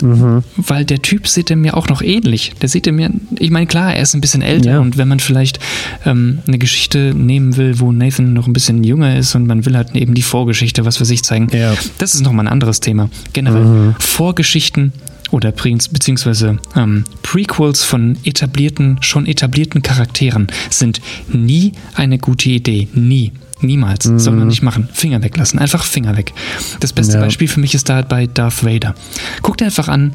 Mhm. 0.00 0.44
Weil 0.56 0.84
der 0.84 1.02
Typ 1.02 1.26
sieht 1.26 1.50
er 1.50 1.56
mir 1.56 1.76
auch 1.76 1.88
noch 1.88 2.02
ähnlich. 2.02 2.52
Der 2.62 2.68
sieht 2.68 2.86
er 2.86 2.92
mir, 2.92 3.10
ich 3.38 3.50
meine, 3.50 3.66
klar, 3.66 3.94
er 3.94 4.02
ist 4.02 4.14
ein 4.14 4.20
bisschen 4.20 4.42
älter 4.42 4.70
Ja. 4.72 4.78
und 4.80 4.96
wenn 4.96 5.08
man 5.08 5.18
vielleicht 5.18 5.58
ähm, 6.06 6.38
eine 6.46 6.58
Geschichte 6.58 7.12
nehmen 7.14 7.56
will, 7.56 7.80
wo 7.80 7.90
Nathan 7.90 8.32
noch 8.32 8.46
ein 8.46 8.52
bisschen 8.52 8.84
jünger 8.84 9.16
ist 9.18 9.34
und 9.34 9.46
man 9.48 9.66
will 9.66 9.76
halt 9.76 9.94
eben 9.96 10.14
die 10.14 10.22
Vorgeschichte, 10.22 10.84
was 10.84 10.96
für 10.98 11.04
sich 11.04 11.24
zeigen, 11.24 11.48
Ja. 11.52 11.74
das 11.98 12.14
ist 12.14 12.20
nochmal 12.22 12.46
ein 12.46 12.52
anderes 12.52 12.78
Thema. 12.78 13.10
Generell 13.32 13.96
Vorgeschichten 13.98 14.92
oder 15.30 15.52
beziehungsweise 15.52 16.58
ähm, 16.76 17.04
Prequels 17.22 17.82
von 17.84 18.16
etablierten, 18.24 18.98
schon 19.00 19.26
etablierten 19.26 19.82
Charakteren 19.82 20.48
sind 20.70 21.00
nie 21.28 21.72
eine 21.94 22.18
gute 22.18 22.50
Idee. 22.50 22.88
Nie. 22.94 23.32
Niemals. 23.62 24.04
Soll 24.04 24.34
man 24.36 24.48
nicht 24.48 24.62
machen. 24.62 24.88
Finger 24.92 25.22
weglassen. 25.22 25.58
Einfach 25.58 25.84
Finger 25.84 26.16
weg. 26.16 26.32
Das 26.80 26.94
beste 26.94 27.18
Ja. 27.18 27.20
Beispiel 27.20 27.46
für 27.46 27.60
mich 27.60 27.74
ist 27.74 27.90
da 27.90 28.00
bei 28.00 28.26
Darth 28.26 28.64
Vader. 28.64 28.94
Guck 29.42 29.58
dir 29.58 29.66
einfach 29.66 29.88
an, 29.88 30.14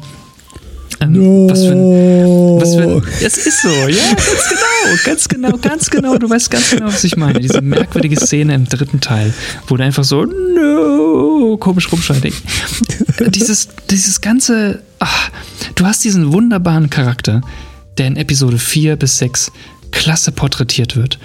Ähm, 1.00 1.12
no. 1.12 1.50
was, 1.50 1.64
für 1.64 1.72
ein, 1.72 2.60
was 2.60 2.74
für 2.74 2.82
ein. 2.82 3.02
Es 3.20 3.36
ist 3.38 3.62
so, 3.62 3.68
ja, 3.68 4.14
ganz 4.14 4.48
genau, 4.48 5.04
ganz 5.04 5.28
genau, 5.28 5.58
ganz 5.58 5.90
genau. 5.90 6.18
Du 6.18 6.30
weißt 6.30 6.50
ganz 6.50 6.70
genau, 6.70 6.86
was 6.86 7.04
ich 7.04 7.16
meine. 7.16 7.40
Diese 7.40 7.60
merkwürdige 7.60 8.16
Szene 8.16 8.54
im 8.54 8.66
dritten 8.66 9.00
Teil, 9.00 9.32
wo 9.66 9.76
der 9.76 9.86
einfach 9.86 10.04
so, 10.04 10.24
no, 10.24 11.56
komisch 11.58 11.90
rumschreit. 11.92 12.32
dieses, 13.28 13.68
dieses 13.90 14.20
ganze. 14.20 14.82
Ach, 14.98 15.30
du 15.74 15.84
hast 15.84 16.04
diesen 16.04 16.32
wunderbaren 16.32 16.88
Charakter, 16.88 17.42
der 17.98 18.06
in 18.06 18.16
Episode 18.16 18.58
4 18.58 18.96
bis 18.96 19.18
6 19.18 19.52
klasse 19.90 20.32
porträtiert 20.32 20.96
wird 20.96 21.18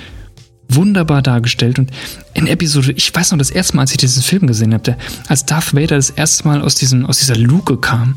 wunderbar 0.75 1.21
dargestellt. 1.21 1.79
Und 1.79 1.91
in 2.33 2.47
Episode, 2.47 2.93
ich 2.93 3.13
weiß 3.13 3.31
noch, 3.31 3.37
das 3.37 3.51
erste 3.51 3.75
Mal, 3.75 3.83
als 3.83 3.91
ich 3.91 3.97
diesen 3.97 4.23
Film 4.23 4.47
gesehen 4.47 4.73
habe, 4.73 4.95
als 5.27 5.45
Darth 5.45 5.73
Vader 5.73 5.97
das 5.97 6.09
erste 6.09 6.47
Mal 6.47 6.61
aus, 6.61 6.75
diesem, 6.75 7.05
aus 7.05 7.19
dieser 7.19 7.35
Luke 7.35 7.77
kam, 7.77 8.15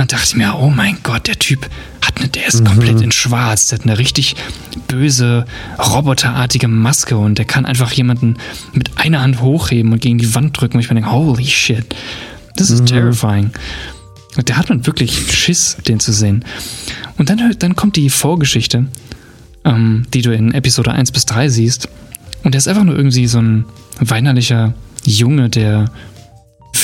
dann 0.00 0.18
dachte 0.18 0.26
ich 0.28 0.36
mir, 0.36 0.54
oh 0.58 0.70
mein 0.70 0.98
Gott, 1.02 1.26
der 1.26 1.38
Typ 1.38 1.68
hat 2.02 2.18
eine, 2.18 2.28
der 2.28 2.46
ist 2.46 2.60
mhm. 2.60 2.66
komplett 2.66 3.00
in 3.00 3.12
schwarz, 3.12 3.68
der 3.68 3.78
hat 3.78 3.86
eine 3.86 3.98
richtig 3.98 4.36
böse, 4.88 5.44
roboterartige 5.78 6.68
Maske 6.68 7.16
und 7.16 7.38
der 7.38 7.44
kann 7.44 7.66
einfach 7.66 7.92
jemanden 7.92 8.36
mit 8.72 8.98
einer 8.98 9.20
Hand 9.20 9.40
hochheben 9.40 9.92
und 9.92 10.00
gegen 10.00 10.18
die 10.18 10.34
Wand 10.34 10.58
drücken. 10.58 10.76
Und 10.76 10.82
ich 10.82 10.90
mir 10.90 10.94
denke, 10.96 11.12
holy 11.12 11.46
shit, 11.46 11.94
das 12.56 12.70
ist 12.70 12.82
mhm. 12.82 12.86
terrifying. 12.86 13.50
Der 14.36 14.56
hat 14.56 14.68
man 14.68 14.86
wirklich 14.86 15.32
Schiss, 15.32 15.76
den 15.86 16.00
zu 16.00 16.12
sehen. 16.12 16.44
Und 17.18 17.28
dann, 17.28 17.54
dann 17.58 17.76
kommt 17.76 17.96
die 17.96 18.10
Vorgeschichte 18.10 18.86
ähm, 19.64 20.06
die 20.12 20.22
du 20.22 20.32
in 20.32 20.52
Episode 20.54 20.92
1 20.92 21.12
bis 21.12 21.26
3 21.26 21.48
siehst. 21.48 21.88
Und 22.42 22.54
der 22.54 22.58
ist 22.58 22.68
einfach 22.68 22.84
nur 22.84 22.96
irgendwie 22.96 23.26
so 23.26 23.38
ein 23.38 23.64
weinerlicher 23.98 24.74
Junge, 25.04 25.48
der 25.48 25.90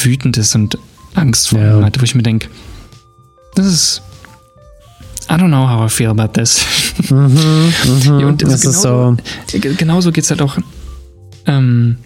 wütend 0.02 0.36
ist 0.36 0.54
und 0.54 0.78
Angst 1.14 1.48
vor 1.48 1.60
ja. 1.60 1.78
ihm 1.78 1.84
hat, 1.84 1.98
wo 1.98 2.04
ich 2.04 2.14
mir 2.14 2.22
denke, 2.22 2.48
das 3.56 3.66
ist. 3.66 4.02
I 5.28 5.34
don't 5.34 5.48
know 5.48 5.68
how 5.68 5.84
I 5.84 5.92
feel 5.92 6.10
about 6.10 6.40
this. 6.40 6.64
Mhm, 7.10 7.72
mhm, 8.06 8.24
und 8.24 8.42
das 8.42 8.60
genauso, 8.60 9.16
ist 9.48 9.60
so. 9.62 9.74
genauso 9.76 10.12
geht 10.12 10.22
es 10.24 10.30
halt 10.30 10.40
auch, 10.40 10.56
ähm, 11.46 11.96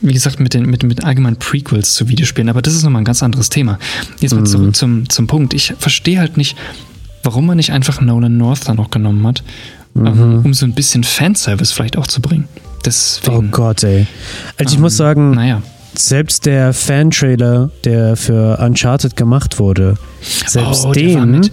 wie 0.00 0.12
gesagt, 0.12 0.38
mit 0.38 0.54
den 0.54 0.64
mit, 0.66 0.84
mit 0.84 1.04
allgemeinen 1.04 1.36
Prequels 1.36 1.94
zu 1.94 2.08
Videospielen. 2.08 2.48
Aber 2.48 2.62
das 2.62 2.74
ist 2.74 2.84
nochmal 2.84 3.02
ein 3.02 3.04
ganz 3.04 3.22
anderes 3.22 3.48
Thema. 3.48 3.80
Jetzt 4.20 4.32
mal 4.32 4.42
mhm. 4.42 4.46
zurück 4.46 4.76
zum, 4.76 5.08
zum 5.08 5.26
Punkt. 5.26 5.54
Ich 5.54 5.74
verstehe 5.78 6.20
halt 6.20 6.36
nicht, 6.36 6.56
warum 7.24 7.46
man 7.46 7.56
nicht 7.56 7.72
einfach 7.72 8.00
Nolan 8.00 8.36
North 8.36 8.68
da 8.68 8.74
noch 8.74 8.90
genommen 8.90 9.26
hat 9.26 9.42
mhm. 9.98 10.42
um 10.44 10.54
so 10.54 10.66
ein 10.66 10.72
bisschen 10.72 11.04
Fanservice 11.04 11.72
vielleicht 11.72 11.96
auch 11.96 12.06
zu 12.06 12.20
bringen. 12.20 12.48
Deswegen, 12.84 13.36
oh 13.36 13.42
Gott, 13.50 13.82
ey. 13.82 14.06
Also 14.56 14.70
ich 14.70 14.76
ähm, 14.76 14.82
muss 14.82 14.96
sagen, 14.96 15.32
naja. 15.32 15.62
Selbst 16.00 16.46
der 16.46 16.72
Fan-Trailer, 16.72 17.70
der 17.84 18.16
für 18.16 18.58
Uncharted 18.58 19.16
gemacht 19.16 19.58
wurde, 19.58 19.96
selbst 20.46 20.84
oh, 20.84 20.92
den. 20.92 21.30
Mit, 21.30 21.52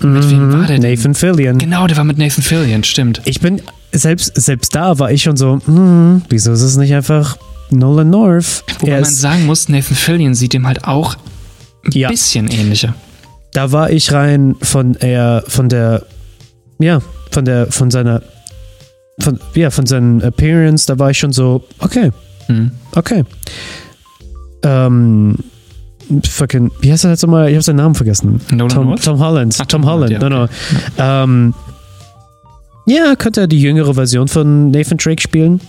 mit 0.00 0.30
wem 0.30 0.52
war 0.52 0.66
der 0.66 0.78
denn? 0.78 0.90
Nathan 0.90 1.14
Fillion. 1.14 1.58
Genau, 1.58 1.86
der 1.86 1.96
war 1.96 2.04
mit 2.04 2.18
Nathan 2.18 2.42
Fillion, 2.42 2.84
stimmt. 2.84 3.22
Ich 3.24 3.40
bin, 3.40 3.62
selbst, 3.92 4.32
selbst 4.34 4.74
da 4.74 4.98
war 4.98 5.10
ich 5.10 5.22
schon 5.22 5.36
so, 5.36 5.60
hm, 5.64 6.22
wieso 6.28 6.52
ist 6.52 6.62
es 6.62 6.76
nicht 6.76 6.94
einfach 6.94 7.38
Nolan 7.70 8.10
North? 8.10 8.64
Wobei 8.80 8.92
er 8.92 9.00
man 9.00 9.10
sagen 9.10 9.46
muss, 9.46 9.68
Nathan 9.68 9.96
Fillion 9.96 10.34
sieht 10.34 10.54
ihm 10.54 10.66
halt 10.66 10.84
auch 10.84 11.16
ein 11.84 11.92
ja. 11.92 12.08
bisschen 12.08 12.48
ähnlicher. 12.48 12.94
Da 13.52 13.72
war 13.72 13.90
ich 13.90 14.12
rein 14.12 14.56
von 14.60 14.94
eher 14.94 15.44
von 15.46 15.68
der, 15.68 16.04
ja, 16.78 17.00
von 17.30 17.44
der, 17.44 17.70
von 17.70 17.90
seiner, 17.90 18.22
von, 19.20 19.38
ja, 19.54 19.70
von 19.70 19.86
seinem 19.86 20.20
Appearance, 20.20 20.86
da 20.86 20.98
war 20.98 21.10
ich 21.10 21.18
schon 21.18 21.32
so, 21.32 21.64
okay, 21.78 22.06
mhm. 22.06 22.12
Okay. 22.94 23.24
Ähm, 24.62 25.36
fucking, 26.28 26.70
wie 26.80 26.92
heißt 26.92 27.04
er 27.04 27.10
jetzt 27.10 27.22
nochmal? 27.22 27.48
Ich 27.48 27.54
habe 27.54 27.62
seinen 27.62 27.76
Namen 27.76 27.94
vergessen. 27.94 28.40
Nolan 28.50 28.68
Tom, 28.70 28.96
Tom 28.96 29.18
Holland. 29.18 29.56
Ach, 29.60 29.66
Tom, 29.66 29.84
Holland, 29.84 30.12
ja, 30.12 30.18
no, 30.18 30.28
no. 30.28 30.48
Ja. 30.98 31.24
Ähm, 31.24 31.54
ja, 32.86 33.16
könnte 33.16 33.42
er 33.42 33.46
die 33.46 33.60
jüngere 33.60 33.94
Version 33.94 34.28
von 34.28 34.70
Nathan 34.70 34.98
Drake 34.98 35.22
spielen? 35.22 35.60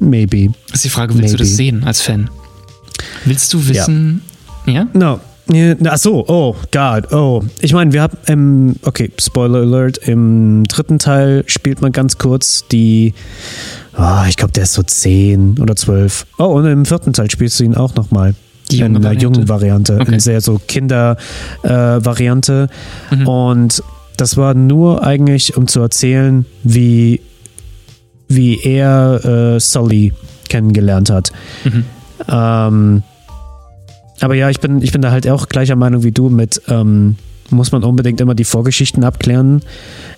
Maybe. 0.00 0.52
Das 0.68 0.76
ist 0.76 0.84
die 0.84 0.88
Frage, 0.88 1.14
willst 1.14 1.32
Maybe. 1.32 1.36
du 1.36 1.44
das 1.44 1.56
sehen 1.56 1.84
als 1.84 2.00
Fan? 2.00 2.30
Willst 3.24 3.52
du 3.52 3.68
wissen, 3.68 4.22
ja? 4.66 4.72
ja? 4.72 4.86
No, 4.94 5.20
Ach 5.84 5.98
so, 5.98 6.24
oh 6.28 6.56
God, 6.70 7.12
oh. 7.12 7.42
Ich 7.60 7.72
meine, 7.72 7.92
wir 7.92 8.02
haben, 8.02 8.16
ähm, 8.26 8.76
okay, 8.82 9.10
Spoiler 9.18 9.60
Alert, 9.60 9.98
im 9.98 10.64
dritten 10.64 10.98
Teil 10.98 11.44
spielt 11.46 11.82
man 11.82 11.92
ganz 11.92 12.18
kurz 12.18 12.66
die, 12.68 13.14
oh, 13.98 14.22
ich 14.28 14.36
glaube, 14.36 14.52
der 14.52 14.64
ist 14.64 14.74
so 14.74 14.82
10 14.82 15.58
oder 15.60 15.76
12. 15.76 16.26
Oh, 16.38 16.44
und 16.44 16.66
im 16.66 16.84
vierten 16.84 17.12
Teil 17.12 17.30
spielst 17.30 17.60
du 17.60 17.64
ihn 17.64 17.74
auch 17.74 17.94
nochmal. 17.94 18.34
Die 18.70 18.78
junge 18.78 18.98
in 18.98 19.06
einer 19.06 19.20
jungen 19.20 19.48
Variante. 19.48 19.98
Okay. 20.00 20.14
In 20.14 20.20
sehr 20.20 20.40
so 20.40 20.60
Kinder-Variante. 20.66 22.68
Äh, 23.10 23.16
mhm. 23.16 23.28
Und 23.28 23.82
das 24.16 24.36
war 24.36 24.54
nur 24.54 25.04
eigentlich, 25.04 25.56
um 25.56 25.66
zu 25.66 25.80
erzählen, 25.80 26.46
wie, 26.62 27.20
wie 28.28 28.60
er 28.62 29.24
äh, 29.24 29.60
Sully 29.60 30.12
kennengelernt 30.48 31.10
hat. 31.10 31.32
Mhm. 31.64 31.84
Ähm, 32.28 33.02
aber 34.22 34.34
ja, 34.34 34.50
ich 34.50 34.60
bin, 34.60 34.80
ich 34.82 34.92
bin 34.92 35.02
da 35.02 35.10
halt 35.10 35.28
auch 35.28 35.48
gleicher 35.48 35.74
Meinung 35.74 36.04
wie 36.04 36.12
du 36.12 36.28
mit, 36.28 36.62
ähm, 36.68 37.16
muss 37.50 37.72
man 37.72 37.82
unbedingt 37.82 38.20
immer 38.20 38.34
die 38.34 38.44
Vorgeschichten 38.44 39.02
abklären. 39.04 39.62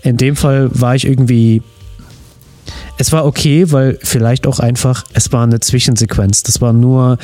In 0.03 0.19
dem 0.19 0.37
Fall 0.37 0.69
war 0.73 0.95
ich 0.95 1.07
irgendwie. 1.07 1.63
Es 2.97 3.13
war 3.13 3.27
okay, 3.27 3.73
weil 3.73 3.99
vielleicht 4.03 4.47
auch 4.47 4.61
einfach, 4.61 5.05
es 5.15 5.33
war 5.33 5.43
eine 5.43 5.59
Zwischensequenz. 5.59 6.45
Das 6.45 6.61
war 6.61 6.73
nur, 6.73 7.19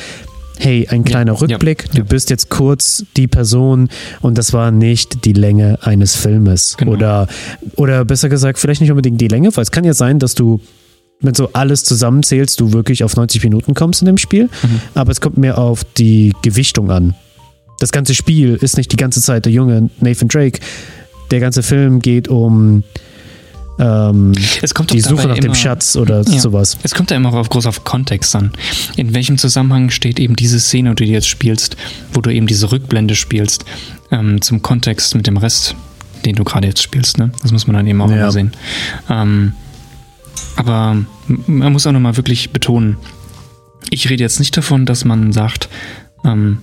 hey, 0.57 0.87
ein 0.89 1.03
kleiner 1.03 1.33
ja, 1.33 1.39
Rückblick, 1.39 1.85
ja, 1.93 2.01
du 2.01 2.03
bist 2.03 2.29
jetzt 2.29 2.49
kurz 2.49 3.05
die 3.15 3.27
Person 3.27 3.89
und 4.19 4.37
das 4.37 4.51
war 4.51 4.71
nicht 4.71 5.23
die 5.23 5.33
Länge 5.33 5.79
eines 5.81 6.15
Filmes. 6.15 6.75
Genau. 6.77 6.91
Oder, 6.91 7.27
oder 7.75 8.05
besser 8.05 8.27
gesagt, 8.27 8.59
vielleicht 8.59 8.81
nicht 8.81 8.91
unbedingt 8.91 9.21
die 9.21 9.27
Länge, 9.27 9.55
weil 9.55 9.63
es 9.63 9.71
kann 9.71 9.85
ja 9.85 9.93
sein, 9.93 10.19
dass 10.19 10.35
du 10.35 10.59
wenn 11.21 11.33
so 11.33 11.49
alles 11.53 11.83
zusammenzählst, 11.83 12.59
du 12.59 12.73
wirklich 12.73 13.03
auf 13.03 13.15
90 13.15 13.43
Minuten 13.43 13.73
kommst 13.73 14.01
in 14.01 14.05
dem 14.05 14.17
Spiel. 14.17 14.45
Mhm. 14.45 14.81
Aber 14.95 15.11
es 15.11 15.21
kommt 15.21 15.37
mehr 15.37 15.57
auf 15.57 15.83
die 15.83 16.33
Gewichtung 16.41 16.91
an. 16.91 17.15
Das 17.79 17.91
ganze 17.91 18.13
Spiel 18.13 18.55
ist 18.55 18.77
nicht 18.77 18.91
die 18.91 18.97
ganze 18.97 19.21
Zeit 19.21 19.45
der 19.45 19.51
junge 19.51 19.89
Nathan 19.99 20.27
Drake. 20.27 20.59
Der 21.31 21.39
ganze 21.39 21.63
Film 21.63 21.99
geht 21.99 22.27
um 22.27 22.83
ähm, 23.79 24.33
die 24.91 25.01
Suche 25.01 25.27
nach 25.27 25.37
immer, 25.37 25.47
dem 25.47 25.55
Schatz 25.55 25.95
oder 25.95 26.21
ja, 26.21 26.39
sowas. 26.39 26.77
Es 26.83 26.93
kommt 26.93 27.09
ja 27.09 27.17
immer 27.17 27.33
auf 27.33 27.49
groß 27.49 27.65
auf 27.65 27.83
Kontext 27.83 28.35
an. 28.35 28.51
In 28.95 29.13
welchem 29.15 29.37
Zusammenhang 29.37 29.89
steht 29.89 30.19
eben 30.19 30.35
diese 30.35 30.59
Szene, 30.59 30.93
die 30.93 31.05
du 31.05 31.11
jetzt 31.11 31.27
spielst, 31.27 31.77
wo 32.13 32.21
du 32.21 32.29
eben 32.29 32.47
diese 32.47 32.71
Rückblende 32.71 33.15
spielst, 33.15 33.65
ähm, 34.11 34.41
zum 34.41 34.61
Kontext 34.61 35.15
mit 35.15 35.25
dem 35.25 35.37
Rest, 35.37 35.75
den 36.25 36.35
du 36.35 36.43
gerade 36.43 36.67
jetzt 36.67 36.83
spielst. 36.83 37.17
Ne? 37.17 37.31
Das 37.41 37.51
muss 37.51 37.65
man 37.65 37.75
dann 37.75 37.87
eben 37.87 38.01
auch 38.01 38.11
ja. 38.11 38.17
immer 38.17 38.31
sehen. 38.31 38.51
Ähm, 39.09 39.53
aber 40.55 40.97
man 41.27 41.73
muss 41.73 41.87
auch 41.87 41.91
nochmal 41.91 42.17
wirklich 42.17 42.51
betonen, 42.51 42.97
ich 43.89 44.09
rede 44.09 44.23
jetzt 44.23 44.39
nicht 44.39 44.55
davon, 44.55 44.85
dass 44.85 45.05
man 45.05 45.31
sagt, 45.31 45.69
ähm, 46.23 46.59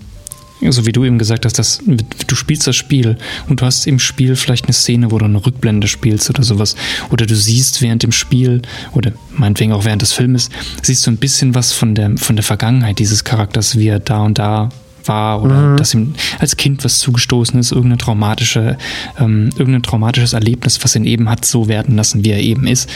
so 0.71 0.87
wie 0.87 0.93
du 0.93 1.05
eben 1.05 1.19
gesagt 1.19 1.45
hast, 1.45 1.59
dass 1.59 1.81
du 1.87 2.35
spielst 2.35 2.67
das 2.67 2.75
Spiel 2.77 3.17
und 3.49 3.61
du 3.61 3.67
hast 3.67 3.87
im 3.87 3.99
Spiel 3.99 4.35
vielleicht 4.35 4.65
eine 4.65 4.73
Szene, 4.73 5.11
wo 5.11 5.19
du 5.19 5.25
eine 5.25 5.45
Rückblende 5.45 5.87
spielst 5.87 6.29
oder 6.31 6.43
sowas. 6.43 6.75
Oder 7.11 7.27
du 7.27 7.37
siehst 7.37 7.81
während 7.81 8.03
dem 8.03 8.13
Spiel 8.13 8.63
oder 8.93 9.13
meinetwegen 9.37 9.73
auch 9.73 9.85
während 9.85 10.03
des 10.03 10.13
Filmes, 10.13 10.51
siehst 10.83 11.07
du 11.07 11.11
ein 11.13 11.17
bisschen 11.17 11.55
was 11.55 11.73
von 11.73 11.95
der, 11.95 12.17
von 12.17 12.37
der 12.37 12.43
Vergangenheit 12.43 12.99
dieses 12.99 13.25
Charakters, 13.25 13.79
wie 13.79 13.89
er 13.89 14.01
da 14.01 14.23
und 14.23 14.39
da 14.39 14.71
war 15.09 15.43
oder 15.43 15.55
mhm. 15.55 15.77
dass 15.77 15.95
ihm 15.95 16.15
als 16.39 16.57
Kind 16.57 16.85
was 16.85 16.99
zugestoßen 16.99 17.59
ist, 17.59 17.73
irgendeine 17.73 17.99
traumatische, 17.99 18.77
ähm, 19.19 19.51
irgendein 19.57 19.83
traumatisches 19.83 20.33
Erlebnis, 20.33 20.83
was 20.83 20.95
ihn 20.95 21.05
eben 21.05 21.29
hat 21.29 21.45
so 21.45 21.69
werden 21.69 21.97
lassen, 21.97 22.25
wie 22.25 22.31
er 22.31 22.41
eben 22.41 22.67
ist. 22.67 22.89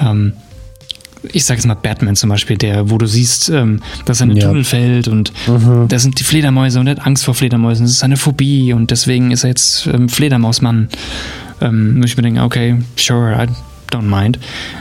Ähm, 0.00 0.32
ich 1.32 1.44
sage 1.44 1.58
jetzt 1.58 1.66
mal 1.66 1.74
Batman 1.74 2.16
zum 2.16 2.30
Beispiel, 2.30 2.56
der, 2.56 2.90
wo 2.90 2.98
du 2.98 3.06
siehst, 3.06 3.48
ähm, 3.50 3.80
dass 4.04 4.20
er 4.20 4.24
in 4.24 4.30
den 4.30 4.38
ja. 4.38 4.48
Tunnel 4.48 4.64
fällt 4.64 5.08
und 5.08 5.32
mhm. 5.46 5.88
da 5.88 5.98
sind 5.98 6.18
die 6.20 6.24
Fledermäuse 6.24 6.78
und 6.80 6.86
er 6.86 6.96
hat 6.96 7.06
Angst 7.06 7.24
vor 7.24 7.34
Fledermäusen. 7.34 7.84
Das 7.86 7.92
ist 7.92 8.04
eine 8.04 8.16
Phobie 8.16 8.72
und 8.72 8.90
deswegen 8.90 9.30
ist 9.30 9.44
er 9.44 9.50
jetzt 9.50 9.86
ähm, 9.86 10.08
Fledermausmann. 10.08 10.88
Ähm, 11.60 12.02
ich 12.04 12.16
mir 12.16 12.22
denke, 12.22 12.42
okay, 12.42 12.76
sure, 12.96 13.32
I 13.32 13.48
don't 13.92 14.02
mind. 14.02 14.38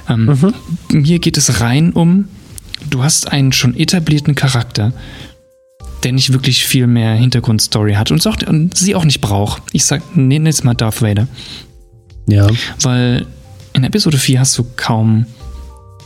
Ähm, 0.10 0.54
mhm. 0.92 1.04
Hier 1.04 1.20
geht 1.20 1.38
es 1.38 1.60
rein 1.60 1.92
um, 1.92 2.26
du 2.90 3.04
hast 3.04 3.32
einen 3.32 3.52
schon 3.52 3.76
etablierten 3.76 4.36
Charakter, 4.36 4.94
der 6.08 6.14
nicht 6.14 6.32
wirklich 6.32 6.66
viel 6.66 6.88
mehr 6.88 7.16
Hintergrundstory 7.16 7.96
hat 7.96 8.12
und, 8.12 8.26
auch, 8.26 8.38
und 8.48 8.78
sie 8.78 8.96
auch 8.96 9.04
nicht 9.04 9.20
braucht. 9.20 9.62
Ich 9.74 9.84
sag, 9.84 10.16
nenne 10.16 10.48
jetzt 10.48 10.64
mal 10.64 10.74
Darth 10.74 11.02
Vader. 11.02 11.28
Ja. 12.28 12.48
Weil 12.82 13.26
in 13.74 13.84
Episode 13.84 14.18
4 14.18 14.40
hast 14.40 14.58
du 14.58 14.66
kaum 14.78 15.26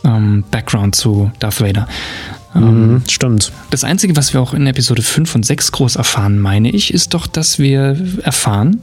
ähm, 0.03 0.43
Background 0.49 0.95
zu 0.95 1.31
Darth 1.37 1.61
Vader. 1.61 1.87
Ähm, 2.55 2.93
mhm, 2.93 3.03
stimmt. 3.07 3.51
Das 3.69 3.83
Einzige, 3.83 4.15
was 4.15 4.33
wir 4.33 4.41
auch 4.41 4.55
in 4.55 4.65
Episode 4.65 5.03
5 5.03 5.35
und 5.35 5.45
6 5.45 5.71
groß 5.71 5.97
erfahren, 5.97 6.39
meine 6.39 6.71
ich, 6.71 6.91
ist 6.91 7.13
doch, 7.13 7.27
dass 7.27 7.59
wir 7.59 7.95
erfahren, 8.23 8.79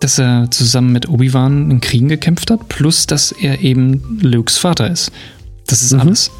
dass 0.00 0.18
er 0.18 0.50
zusammen 0.50 0.92
mit 0.92 1.10
Obi-Wan 1.10 1.70
in 1.70 1.82
Kriegen 1.82 2.08
gekämpft 2.08 2.50
hat, 2.50 2.70
plus 2.70 3.06
dass 3.06 3.32
er 3.32 3.60
eben 3.60 4.18
Lukes 4.22 4.56
Vater 4.56 4.90
ist. 4.90 5.12
Das 5.66 5.82
ist 5.82 5.92
mhm. 5.92 6.00
alles. 6.00 6.30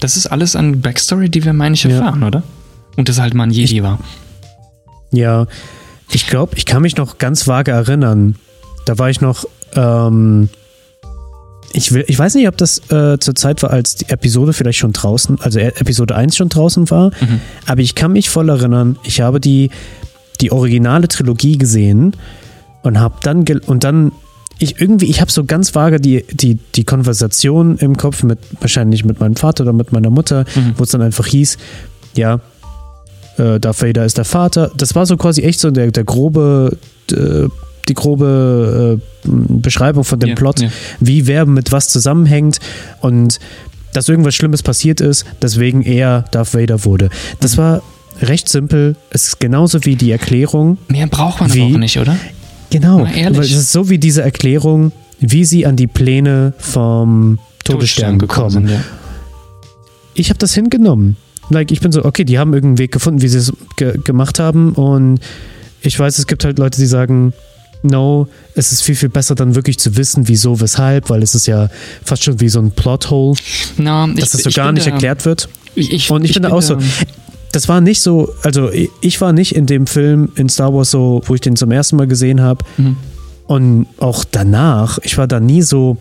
Das 0.00 0.16
ist 0.16 0.26
alles 0.26 0.56
an 0.56 0.80
Backstory, 0.80 1.28
die 1.28 1.44
wir, 1.44 1.52
meine 1.52 1.74
ich, 1.76 1.84
erfahren, 1.84 2.22
ja. 2.22 2.26
oder? 2.26 2.42
Und 2.96 3.08
dass 3.08 3.18
er 3.18 3.22
halt 3.24 3.34
mal 3.34 3.44
ein 3.44 3.50
Jedi 3.50 3.76
ich, 3.78 3.82
war. 3.82 3.98
Ja, 5.12 5.46
Ich 6.12 6.26
glaube, 6.26 6.56
ich 6.56 6.66
kann 6.66 6.82
mich 6.82 6.96
noch 6.96 7.18
ganz 7.18 7.46
vage 7.46 7.70
erinnern. 7.70 8.36
Da 8.86 8.98
war 8.98 9.10
ich 9.10 9.20
noch, 9.20 9.44
ähm, 9.74 10.48
ich, 11.72 11.92
will, 11.92 12.04
ich 12.08 12.18
weiß 12.18 12.34
nicht, 12.34 12.48
ob 12.48 12.56
das 12.56 12.78
äh, 12.90 13.18
zur 13.20 13.34
Zeit 13.36 13.62
war, 13.62 13.70
als 13.70 13.94
die 13.94 14.08
Episode 14.08 14.52
vielleicht 14.52 14.78
schon 14.78 14.92
draußen, 14.92 15.40
also 15.40 15.58
E- 15.60 15.68
Episode 15.76 16.16
1 16.16 16.36
schon 16.36 16.48
draußen 16.48 16.90
war, 16.90 17.10
Mhm. 17.20 17.40
aber 17.66 17.80
ich 17.80 17.94
kann 17.94 18.12
mich 18.12 18.28
voll 18.28 18.48
erinnern, 18.48 18.98
ich 19.04 19.20
habe 19.20 19.38
die, 19.40 19.70
die 20.40 20.50
originale 20.50 21.06
Trilogie 21.06 21.58
gesehen 21.58 22.16
und 22.82 22.98
habe 22.98 23.14
dann, 23.22 23.44
und 23.66 23.84
dann, 23.84 24.10
ich 24.58 24.80
irgendwie, 24.80 25.06
ich 25.06 25.20
habe 25.20 25.30
so 25.30 25.44
ganz 25.44 25.74
vage 25.76 26.00
die, 26.00 26.24
die, 26.32 26.56
die 26.56 26.84
Konversation 26.84 27.78
im 27.78 27.96
Kopf 27.96 28.24
mit, 28.24 28.40
wahrscheinlich 28.60 29.04
mit 29.04 29.20
meinem 29.20 29.36
Vater 29.36 29.62
oder 29.62 29.72
mit 29.72 29.92
meiner 29.92 30.10
Mutter, 30.10 30.44
Mhm. 30.56 30.74
wo 30.76 30.82
es 30.82 30.90
dann 30.90 31.02
einfach 31.02 31.26
hieß, 31.26 31.56
ja, 32.16 32.40
äh, 33.40 33.58
Darth 33.60 33.82
Vader 33.82 34.04
ist 34.04 34.16
der 34.18 34.24
Vater. 34.24 34.70
Das 34.76 34.94
war 34.94 35.06
so 35.06 35.16
quasi 35.16 35.42
echt 35.42 35.60
so 35.60 35.70
der, 35.70 35.90
der 35.90 36.04
grobe, 36.04 36.76
äh, 37.12 37.48
die 37.88 37.94
grobe 37.94 39.00
äh, 39.00 39.28
Beschreibung 39.28 40.04
von 40.04 40.20
dem 40.20 40.30
Ja, 40.30 40.34
Plot, 40.34 40.60
ja. 40.60 40.68
wie 41.00 41.26
wer 41.26 41.46
mit 41.46 41.72
was 41.72 41.88
zusammenhängt 41.88 42.58
und 43.00 43.38
dass 43.92 44.08
irgendwas 44.08 44.34
Schlimmes 44.36 44.62
passiert 44.62 45.00
ist, 45.00 45.24
deswegen 45.42 45.82
er 45.82 46.24
Darth 46.30 46.54
Vader 46.54 46.84
wurde. 46.84 47.08
Das 47.40 47.56
Mhm. 47.56 47.60
war 47.62 47.82
recht 48.22 48.48
simpel. 48.48 48.96
Es 49.10 49.26
ist 49.28 49.40
genauso 49.40 49.84
wie 49.84 49.96
die 49.96 50.10
Erklärung. 50.12 50.78
Mehr 50.88 51.06
braucht 51.08 51.40
man 51.40 51.52
Wie? 51.52 51.62
auch 51.74 51.78
nicht, 51.78 51.98
oder? 51.98 52.16
Genau. 52.70 53.00
Weil 53.04 53.40
es 53.40 53.50
ist 53.52 53.72
so 53.72 53.88
wie 53.90 53.98
diese 53.98 54.22
Erklärung, 54.22 54.92
wie 55.18 55.44
sie 55.44 55.66
an 55.66 55.74
die 55.76 55.88
Pläne 55.88 56.52
vom 56.58 57.38
Todesstern 57.64 58.18
gekommen 58.18 58.50
sind, 58.50 58.70
ja. 58.70 58.80
ich 60.14 60.28
habe 60.30 60.38
das 60.38 60.54
hingenommen. 60.54 61.16
Like, 61.50 61.70
ich 61.72 61.80
bin 61.80 61.92
so, 61.92 62.04
okay, 62.04 62.24
die 62.24 62.38
haben 62.38 62.52
irgendeinen 62.54 62.78
Weg 62.78 62.92
gefunden, 62.92 63.22
wie 63.22 63.28
sie 63.28 63.38
es 63.38 63.52
ge 63.76 63.98
gemacht 64.02 64.38
haben. 64.38 64.72
Und 64.72 65.20
ich 65.82 65.98
weiß, 65.98 66.18
es 66.18 66.26
gibt 66.26 66.44
halt 66.44 66.58
Leute, 66.58 66.78
die 66.80 66.86
sagen, 66.86 67.32
no, 67.82 68.28
es 68.54 68.72
ist 68.72 68.82
viel, 68.82 68.94
viel 68.94 69.08
besser, 69.08 69.34
dann 69.34 69.54
wirklich 69.54 69.78
zu 69.78 69.96
wissen, 69.96 70.28
wieso, 70.28 70.60
weshalb, 70.60 71.08
weil 71.10 71.22
es 71.22 71.34
ist 71.34 71.46
ja 71.46 71.68
fast 72.04 72.22
schon 72.24 72.40
wie 72.40 72.48
so 72.48 72.60
ein 72.60 72.70
Plothole, 72.72 73.36
ich, 74.14 74.20
dass 74.20 74.30
das 74.30 74.42
so 74.42 74.48
ich 74.50 74.54
gar 74.56 74.72
nicht 74.72 74.86
da- 74.86 74.90
erklärt 74.92 75.24
wird. 75.24 75.48
Ich, 75.74 75.92
ich, 75.92 76.10
Und 76.10 76.24
ich, 76.24 76.34
bin 76.34 76.42
da 76.42 76.50
auch 76.50 76.60
so, 76.62 76.76
das 77.52 77.68
war 77.68 77.80
nicht 77.80 78.02
so, 78.02 78.32
also 78.42 78.70
ich- 78.70 78.90
ich 79.00 79.20
war 79.20 79.32
nicht 79.32 79.54
in 79.56 79.66
dem 79.66 79.86
Film 79.86 80.30
in 80.36 80.48
Star 80.48 80.72
Wars 80.74 80.90
so, 80.90 81.22
wo 81.24 81.34
ich 81.34 81.40
den 81.40 81.56
zum 81.56 81.70
ersten 81.70 81.96
Mal 81.96 82.06
gesehen 82.06 82.40
habe. 82.42 82.64
Mhm. 82.76 82.96
Und 83.50 83.86
auch 83.98 84.22
danach, 84.24 84.98
ich 85.02 85.18
war 85.18 85.26
da 85.26 85.40
nie 85.40 85.62
so, 85.62 85.96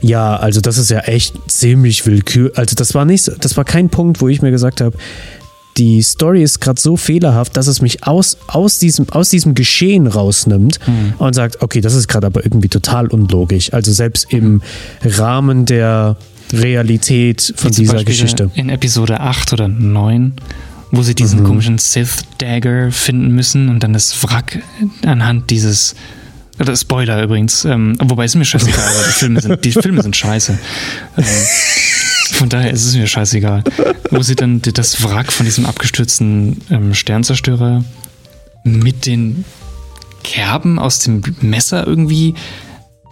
ja, 0.00 0.36
also 0.36 0.62
das 0.62 0.78
ist 0.78 0.88
ja 0.88 1.00
echt 1.00 1.34
ziemlich 1.46 2.06
willkür. 2.06 2.52
Also 2.56 2.74
das 2.76 2.94
war 2.94 3.04
nicht, 3.04 3.30
das 3.44 3.58
war 3.58 3.64
kein 3.66 3.90
Punkt, 3.90 4.22
wo 4.22 4.28
ich 4.28 4.40
mir 4.40 4.50
gesagt 4.50 4.80
habe, 4.80 4.96
die 5.76 6.00
Story 6.00 6.42
ist 6.42 6.60
gerade 6.60 6.80
so 6.80 6.96
fehlerhaft, 6.96 7.58
dass 7.58 7.66
es 7.66 7.82
mich 7.82 8.04
aus, 8.06 8.38
aus, 8.46 8.78
diesem, 8.78 9.06
aus 9.10 9.28
diesem 9.28 9.52
Geschehen 9.54 10.06
rausnimmt 10.06 10.78
Mhm. 10.88 11.12
und 11.18 11.34
sagt, 11.34 11.60
okay, 11.60 11.82
das 11.82 11.92
ist 11.92 12.08
gerade 12.08 12.26
aber 12.26 12.42
irgendwie 12.42 12.68
total 12.70 13.08
unlogisch. 13.08 13.70
Also 13.74 13.92
selbst 13.92 14.32
im 14.32 14.62
Rahmen 15.04 15.66
der 15.66 16.16
Realität 16.54 17.52
von 17.54 17.70
dieser 17.70 17.92
Beispiel 17.96 18.14
Geschichte. 18.14 18.50
In 18.54 18.70
Episode 18.70 19.20
8 19.20 19.52
oder 19.52 19.68
9, 19.68 20.32
wo 20.90 21.02
sie 21.02 21.14
diesen 21.14 21.40
Mhm. 21.40 21.44
komischen 21.44 21.76
Sith-Dagger 21.76 22.92
finden 22.92 23.34
müssen 23.34 23.68
und 23.68 23.82
dann 23.82 23.92
das 23.92 24.22
Wrack 24.24 24.60
anhand 25.04 25.50
dieses. 25.50 25.94
Oder 26.60 26.76
Spoiler 26.76 27.22
übrigens, 27.22 27.64
ähm, 27.64 27.96
wobei 28.02 28.24
es 28.24 28.34
mir 28.34 28.44
scheißegal, 28.44 28.84
weil 28.84 29.04
die 29.06 29.12
Filme 29.12 29.40
sind, 29.40 29.64
die 29.64 29.72
Filme 29.72 30.02
sind 30.02 30.16
scheiße. 30.16 30.58
Ähm, 31.16 31.24
von 32.32 32.48
daher 32.48 32.70
ist 32.72 32.84
es 32.84 32.94
mir 32.94 33.06
scheißegal. 33.06 33.64
Wo 34.10 34.22
sie 34.22 34.34
dann 34.36 34.60
das 34.62 35.02
Wrack 35.04 35.32
von 35.32 35.46
diesem 35.46 35.66
abgestürzten 35.66 36.60
ähm, 36.70 36.94
Sternzerstörer 36.94 37.84
mit 38.64 39.06
den 39.06 39.44
Kerben 40.24 40.78
aus 40.78 40.98
dem 41.00 41.22
Messer 41.40 41.86
irgendwie 41.86 42.34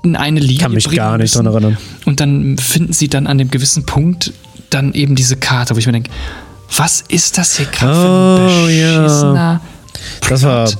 in 0.02 0.16
eine 0.16 0.40
Linie 0.40 0.54
Ich 0.54 0.60
kann 0.60 0.72
mich 0.72 0.84
bringen 0.84 0.96
gar 0.96 1.18
nicht 1.18 1.34
dran 1.34 1.46
erinnern. 1.46 1.78
Und 2.04 2.20
dann 2.20 2.58
finden 2.58 2.92
sie 2.92 3.08
dann 3.08 3.26
an 3.26 3.38
dem 3.38 3.50
gewissen 3.50 3.86
Punkt 3.86 4.32
dann 4.70 4.92
eben 4.92 5.14
diese 5.14 5.36
Karte, 5.36 5.74
wo 5.74 5.78
ich 5.78 5.86
mir 5.86 5.92
denke, 5.92 6.10
was 6.76 7.02
ist 7.08 7.38
das 7.38 7.56
hier 7.56 7.66
gerade 7.66 7.92
Oh, 7.94 8.48
für 8.66 8.68
ein 8.70 8.78
ja. 8.78 9.02
beschissener 9.02 9.60
Das 10.28 10.42
war- 10.42 10.70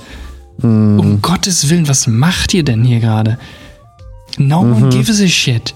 Plot? 0.60 0.70
Um 1.00 1.22
Gottes 1.22 1.68
Willen, 1.70 1.88
was 1.88 2.06
macht 2.06 2.54
ihr 2.54 2.62
denn 2.64 2.84
hier 2.84 3.00
gerade? 3.00 3.38
No 4.38 4.62
Mhm. 4.62 4.72
one 4.82 4.88
gives 4.90 5.20
a 5.20 5.26
shit. 5.28 5.74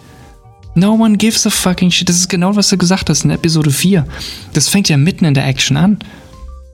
No 0.75 0.93
one 0.95 1.17
gives 1.17 1.47
a 1.47 1.51
fucking 1.51 1.91
shit. 1.91 2.09
Das 2.09 2.17
ist 2.17 2.29
genau, 2.29 2.55
was 2.57 2.69
du 2.69 2.77
gesagt 2.77 3.11
hast 3.11 3.25
in 3.25 3.31
Episode 3.31 3.71
4. 3.71 4.07
Das 4.53 4.69
fängt 4.69 4.89
ja 4.89 4.97
mitten 4.97 5.25
in 5.25 5.35
der 5.35 5.47
Action 5.47 5.77
an. 5.77 5.99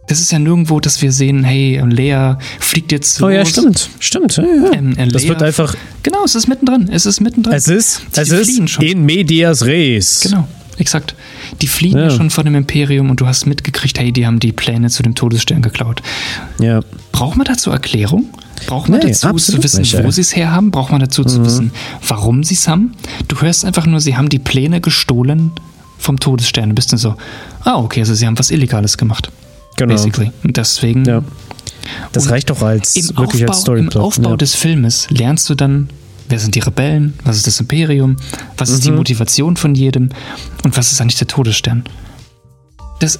Das 0.09 0.21
ist 0.21 0.31
ja 0.31 0.38
nirgendwo, 0.38 0.79
dass 0.79 1.03
wir 1.03 1.11
sehen, 1.11 1.42
hey, 1.42 1.83
Lea 1.85 2.35
fliegt 2.61 2.92
jetzt 2.92 3.21
Oh 3.23 3.29
ja, 3.29 3.40
los. 3.40 3.49
stimmt. 3.49 3.90
Stimmt. 3.99 4.37
Ja, 4.37 4.45
ja. 4.45 4.73
Ähm, 4.75 4.97
äh, 4.97 5.09
das 5.09 5.27
wird 5.27 5.42
einfach. 5.42 5.75
Genau, 6.05 6.25
es 6.25 6.35
ist 6.37 6.47
mittendrin. 6.47 6.88
Es 6.92 7.07
ist 7.07 7.21
mittendrin. 7.21 7.55
Es 7.55 7.66
ist, 7.66 8.03
es 8.14 8.31
ist 8.31 8.79
in 8.81 9.05
medias 9.05 9.64
res. 9.64 10.21
Genau, 10.21 10.47
exakt. 10.79 11.15
Die 11.62 11.67
fliehen 11.69 11.97
ja. 11.99 12.05
Ja. 12.05 12.11
schon 12.11 12.31
vor 12.31 12.45
dem 12.45 12.55
Imperium 12.55 13.11
und 13.11 13.21
du 13.21 13.27
hast 13.27 13.47
mitgekriegt, 13.47 13.99
hey, 13.99 14.12
die 14.12 14.27
haben 14.27 14.41
die 14.41 14.53
Pläne 14.53 14.89
zu 14.91 15.03
dem 15.03 15.15
Todesstern 15.15 15.62
geklaut. 15.62 16.03
Ja. 16.61 16.81
Braucht 17.12 17.37
man 17.37 17.47
dazu 17.47 17.71
Erklärung? 17.71 18.27
Braucht 18.67 18.89
man 18.89 19.01
Nee, 19.01 19.07
dazu 19.09 19.33
zu 19.35 19.62
wissen, 19.62 19.81
nicht, 19.81 19.97
wo. 19.99 20.03
Mhm. 20.05 20.11
sie 20.11 20.23
es 20.23 20.35
her 20.35 20.51
haben? 20.51 20.71
Braucht 20.71 20.91
man 20.91 21.01
dazu 21.01 21.25
zu 21.25 21.45
wissen, 21.45 21.73
warum 22.07 22.43
sie 22.43 22.55
es 22.55 22.67
haben? 22.69 22.95
Du 23.29 23.41
hörst 23.41 23.65
einfach 23.65 23.85
nur, 23.87 24.01
sie 24.01 24.17
haben 24.17 24.29
die 24.31 24.39
Pläne 24.39 24.81
gestohlen 24.81 25.53
vom 25.99 26.19
Todesstern. 26.21 26.71
Du 26.71 26.75
bist 26.75 26.91
dann 26.93 26.99
so, 26.99 27.17
ah, 27.65 27.77
okay, 27.77 28.01
also 28.01 28.15
sie 28.15 28.27
haben 28.27 28.39
was 28.39 28.51
Illegales 28.51 28.97
gemacht. 28.97 29.31
Genau. 29.77 29.93
Basically. 29.93 30.31
Und 30.43 30.57
deswegen, 30.57 31.05
Ja. 31.05 31.23
Das 32.12 32.31
reicht 32.31 32.51
doch 32.51 32.62
als 32.62 32.97
im 32.97 33.17
wirklich 33.17 33.43
Aufbau, 33.45 33.53
als 33.53 33.59
im 33.59 33.62
Storyplot. 33.62 34.03
Aufbau 34.03 34.31
ja. 34.31 34.37
des 34.37 34.55
Filmes 34.55 35.07
lernst 35.11 35.49
du 35.51 35.55
dann, 35.55 35.89
wer 36.29 36.39
sind 36.39 36.55
die 36.55 36.61
Rebellen, 36.61 37.15
was 37.25 37.37
ist 37.37 37.47
das 37.47 37.61
Imperium, 37.61 38.17
was 38.57 38.71
ist 38.71 38.85
die 38.85 38.91
Mhm. 38.91 38.97
Motivation 38.97 39.57
von 39.57 39.75
jedem 39.75 40.11
und 40.65 40.77
was 40.77 40.93
ist 40.93 41.01
eigentlich 41.01 41.19
der 41.19 41.29
Todesstern. 41.29 41.85
Das, 43.01 43.19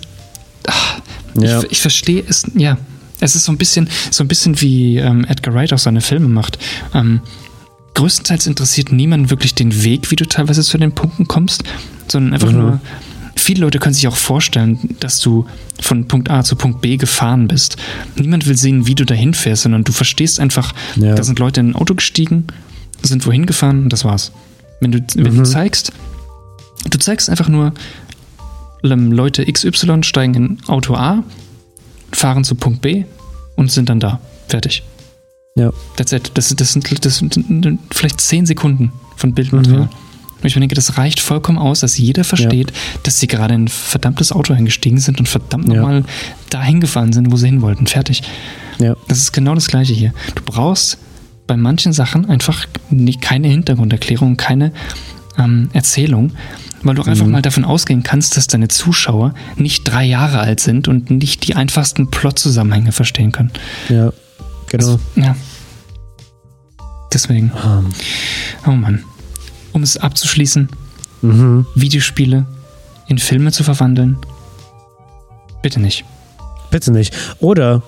ach, 0.67 1.01
Ja. 1.39 1.61
ich, 1.63 1.73
ich 1.73 1.81
verstehe 1.81 2.23
es, 2.27 2.45
ja. 2.55 2.79
Es 3.21 3.35
ist 3.35 3.45
so 3.45 3.53
ein 3.53 3.57
bisschen, 3.59 3.89
so 4.11 4.23
ein 4.25 4.29
bisschen 4.29 4.61
wie 4.61 4.99
ähm, 4.99 5.25
Edgar 5.25 5.55
Wright 5.55 5.73
auch 5.73 5.79
seine 5.79 6.03
Filme 6.03 6.29
macht. 6.29 6.59
Ähm, 6.95 7.21
größtenteils 7.95 8.47
interessiert 8.47 8.93
niemand 8.93 9.31
wirklich 9.31 9.55
den 9.55 9.83
Weg, 9.85 10.11
wie 10.11 10.17
du 10.17 10.27
teilweise 10.27 10.63
zu 10.63 10.77
den 10.77 10.93
Punkten 10.93 11.27
kommst, 11.27 11.65
sondern 12.09 12.35
einfach 12.35 12.53
Mhm. 12.53 12.59
nur, 12.59 12.81
viele 13.35 13.61
Leute 13.63 13.79
können 13.79 13.95
sich 13.95 14.07
auch 14.07 14.17
vorstellen, 14.17 14.97
dass 15.01 15.19
du 15.21 15.47
von 15.81 16.07
Punkt 16.09 16.31
A 16.31 16.43
zu 16.45 16.57
Punkt 16.57 16.83
B 16.83 16.99
gefahren 16.99 17.49
bist. 17.49 17.77
Niemand 18.17 18.47
will 18.47 18.57
sehen, 18.57 18.87
wie 18.87 18.95
du 18.95 19.07
dahin 19.07 19.33
fährst, 19.33 19.63
sondern 19.63 19.83
du 19.85 19.93
verstehst 19.93 20.39
einfach, 20.39 20.75
Ja. 20.97 21.15
da 21.15 21.23
sind 21.23 21.39
Leute 21.39 21.61
in 21.61 21.71
ein 21.71 21.75
Auto 21.75 21.95
gestiegen, 21.95 22.47
sind 23.07 23.27
wohin 23.27 23.47
gefahren 23.47 23.85
und 23.85 23.93
das 23.93 24.05
war's. 24.05 24.33
Wenn 24.81 24.93
du, 24.93 25.01
wenn 25.15 25.35
Mhm. 25.35 25.39
du 25.39 25.43
zeigst, 25.45 25.93
du 26.91 26.99
zeigst 26.99 27.31
einfach 27.31 27.49
nur, 27.49 27.73
ähm, 28.85 29.11
Leute 29.13 29.45
XY 29.51 30.03
steigen 30.03 30.35
in 30.35 30.59
Auto 30.69 30.95
A, 30.95 31.23
fahren 32.13 32.45
zu 32.45 32.55
Punkt 32.55 32.83
B 32.83 33.05
und 33.57 33.71
sind 33.73 33.89
dann 33.89 34.01
da. 34.01 34.21
Fertig. 34.49 34.83
Ja. 35.57 35.69
It. 35.99 36.31
Das, 36.35 36.55
das, 36.55 36.73
sind, 36.73 37.05
das 37.05 37.17
sind 37.19 37.79
vielleicht 37.91 38.21
zehn 38.21 38.45
Sekunden 38.47 38.93
von 39.17 39.33
Bildmaterial. 39.35 39.83
Mhm. 39.85 39.89
Und 40.43 40.45
ich 40.45 40.53
denke, 40.53 40.75
das 40.75 40.99
reicht 40.99 41.19
vollkommen 41.21 41.57
aus, 41.59 41.81
dass 41.81 41.97
jeder 41.97 42.23
versteht, 42.23 42.71
dass 43.05 43.19
sie 43.19 43.27
gerade 43.27 43.55
in 43.55 43.65
ein 43.65 43.69
verdammtes 43.69 44.33
Auto 44.33 44.53
eingestiegen 44.53 44.99
sind 44.99 45.19
und 45.19 45.29
verdammt 45.29 45.67
Ja. 45.69 45.77
nochmal 45.81 46.05
dahin 46.51 46.79
gefahren 46.81 47.13
sind, 47.15 47.33
wo 47.33 47.37
sie 47.37 47.47
hin 47.47 47.63
wollten. 47.63 47.87
Fertig. 47.87 48.23
Ja. 48.79 48.95
Das 49.09 49.19
ist 49.19 49.33
genau 49.33 49.55
das 49.55 49.67
Gleiche 49.67 49.95
hier. 49.95 50.13
Du 50.35 50.43
brauchst 50.45 50.99
bei 51.47 51.57
manchen 51.57 51.93
Sachen 51.93 52.29
einfach 52.29 52.67
nie- 52.91 53.17
keine 53.19 53.49
Hintergrunderklärung, 53.49 54.37
keine 54.37 54.73
ähm, 55.39 55.69
Erzählung, 55.75 56.33
weil 56.83 56.95
du 56.95 57.03
Mhm. 57.03 57.09
einfach 57.09 57.27
mal 57.27 57.43
davon 57.43 57.65
ausgehen 57.67 58.03
kannst, 58.03 58.37
dass 58.39 58.47
deine 58.47 58.69
Zuschauer 58.69 59.35
nicht 59.57 59.85
drei 59.85 60.05
Jahre 60.05 60.39
alt 60.41 60.61
sind 60.61 60.89
und 60.89 61.11
nicht 61.11 61.47
die 61.47 61.55
einfachsten 61.55 62.11
Plot-Zusammenhänge 62.11 62.93
verstehen 62.93 63.33
können. 63.33 63.51
ja. 63.89 64.13
Genau. 64.69 64.99
Ja. 65.15 65.37
Deswegen, 67.13 67.53
Ähm, 67.65 67.87
oh 68.67 68.71
Mann. 68.73 69.05
Um 69.73 69.83
es 69.83 69.97
abzuschließen, 69.97 70.69
mhm. 71.23 71.67
Videospiele 71.75 72.47
in 73.07 73.19
Filme 73.19 73.53
zu 73.53 73.63
verwandeln, 73.63 74.17
bitte 75.63 75.81
nicht. 75.81 76.05
Bitte 76.71 76.91
nicht. 76.91 77.15
Oder 77.39 77.83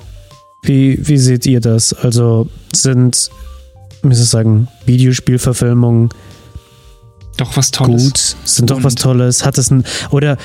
wie, 0.62 0.98
wie 1.08 1.18
seht 1.18 1.46
ihr 1.46 1.60
das? 1.60 1.92
Also 1.92 2.48
sind, 2.72 3.30
wie 4.02 4.14
soll 4.14 4.24
ich 4.24 4.30
sagen, 4.30 4.68
Videospielverfilmungen 4.86 6.08
Doch 7.36 7.56
was 7.56 7.70
Tolles. 7.70 8.04
gut? 8.04 8.36
Sind 8.44 8.70
doch 8.70 8.76
Und- 8.78 8.84
was 8.84 8.94
Tolles? 8.94 9.44
Hat 9.44 9.58
es 9.58 9.70
ein. 9.70 9.84
Oder. 10.10 10.36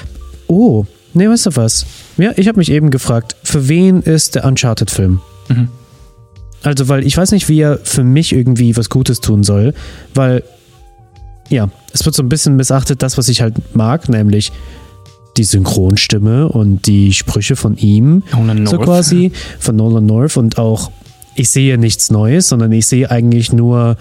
Oh, 0.48 0.86
nee, 1.13 1.28
weißt 1.28 1.48
du 1.48 1.56
was? 1.56 1.86
Ja, 2.18 2.32
ich 2.36 2.48
habe 2.48 2.58
mich 2.60 2.70
eben 2.72 2.89
gefragt, 2.92 3.36
für 3.44 3.68
wen 3.68 4.02
ist 4.02 4.36
der 4.36 4.46
Uncharted-Film? 4.46 5.20
Mhm. 5.50 5.68
Also, 6.62 6.88
weil 6.88 7.06
ich 7.06 7.18
weiß 7.18 7.32
nicht, 7.32 7.50
wie 7.50 7.60
er 7.60 7.80
für 7.84 8.04
mich 8.04 8.32
irgendwie 8.34 8.78
was 8.78 8.89
Gutes 8.89 9.20
tun 9.20 9.44
soll, 9.44 9.74
weil, 10.13 10.44
ja, 11.50 11.70
es 11.92 12.06
wird 12.06 12.16
so 12.16 12.24
ein 12.24 12.30
bisschen 12.30 12.56
missachtet, 12.56 13.02
das, 13.02 13.18
was 13.18 13.28
ich 13.30 13.42
halt 13.42 13.76
mag, 13.76 14.08
nämlich 14.10 14.52
die 15.36 15.44
Synchronstimme 15.44 16.48
und 16.48 16.86
die 16.86 17.12
Sprüche 17.12 17.56
von 17.56 17.76
ihm, 17.78 18.24
Nolan 18.32 18.66
so 18.68 18.76
North. 18.76 18.86
quasi, 18.86 19.32
von 19.60 19.76
Nolan 19.76 20.06
North 20.06 20.38
und 20.38 20.58
auch 20.60 20.92
ich 21.36 21.50
sehe 21.50 21.78
nichts 21.78 22.12
Neues, 22.12 22.50
sondern 22.50 22.72
ich 22.72 22.86
sehe 22.88 23.10
eigentlich 23.10 23.52
nur 23.52 23.98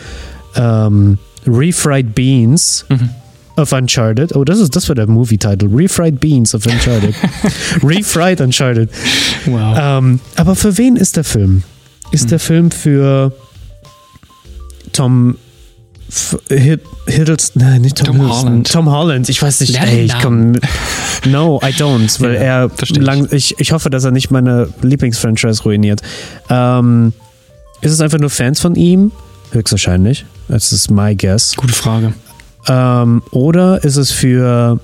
ähm, 0.56 1.18
Refried 1.46 2.14
Beans 2.14 2.84
Mhm. 2.88 3.10
of 3.56 3.72
Uncharted. 3.72 4.34
Oh, 4.36 4.44
das 4.44 4.58
ist 4.58 4.74
das 4.76 4.88
war 4.88 4.94
der 4.96 5.06
Movie-Title. 5.06 5.68
Refried 5.72 6.20
Beans 6.20 6.54
of 6.54 6.66
Uncharted. 6.66 7.14
Refried 7.82 8.40
Uncharted. 8.40 8.90
Wow. 9.46 9.76
Ähm, 9.80 10.20
aber 10.36 10.54
für 10.56 10.76
wen 10.78 10.96
ist 10.96 11.16
der 11.16 11.24
Film? 11.24 11.62
Ist 12.12 12.22
Hm. 12.24 12.28
der 12.30 12.38
Film 12.38 12.70
für 12.70 13.32
Tom 14.92 15.36
Hiddleston? 16.48 17.62
Nein, 17.62 17.82
nicht 17.82 17.96
Tom, 17.96 18.06
Tom 18.06 18.16
Hiddleston. 18.16 18.48
Holland. 18.48 18.72
Tom 18.72 18.90
Holland. 18.90 19.28
Ich 19.28 19.40
weiß 19.40 19.60
nicht. 19.60 19.72
Lern 19.72 19.88
Ey, 19.88 20.04
ich 20.04 20.18
komm, 20.20 20.52
no, 21.26 21.60
I 21.62 21.72
don't, 21.72 22.20
weil 22.20 22.34
Ja, 22.34 22.64
er 22.66 22.70
lang. 22.98 23.28
Ich, 23.30 23.54
ich 23.58 23.72
hoffe, 23.72 23.88
dass 23.90 24.04
er 24.04 24.10
nicht 24.10 24.30
meine 24.30 24.68
Lieblingsfranchise 24.82 25.62
ruiniert. 25.62 26.02
Ähm, 26.50 27.12
ist 27.80 27.92
es 27.92 28.00
einfach 28.00 28.18
nur 28.18 28.30
Fans 28.30 28.60
von 28.60 28.74
ihm? 28.74 29.10
Höchstwahrscheinlich. 29.52 30.24
Das 30.48 30.72
ist 30.72 30.90
my 30.90 31.14
guess. 31.16 31.54
Gute 31.56 31.72
Frage. 31.74 32.12
Ähm, 32.68 33.22
oder 33.30 33.82
ist 33.82 33.96
es 33.96 34.10
für 34.12 34.78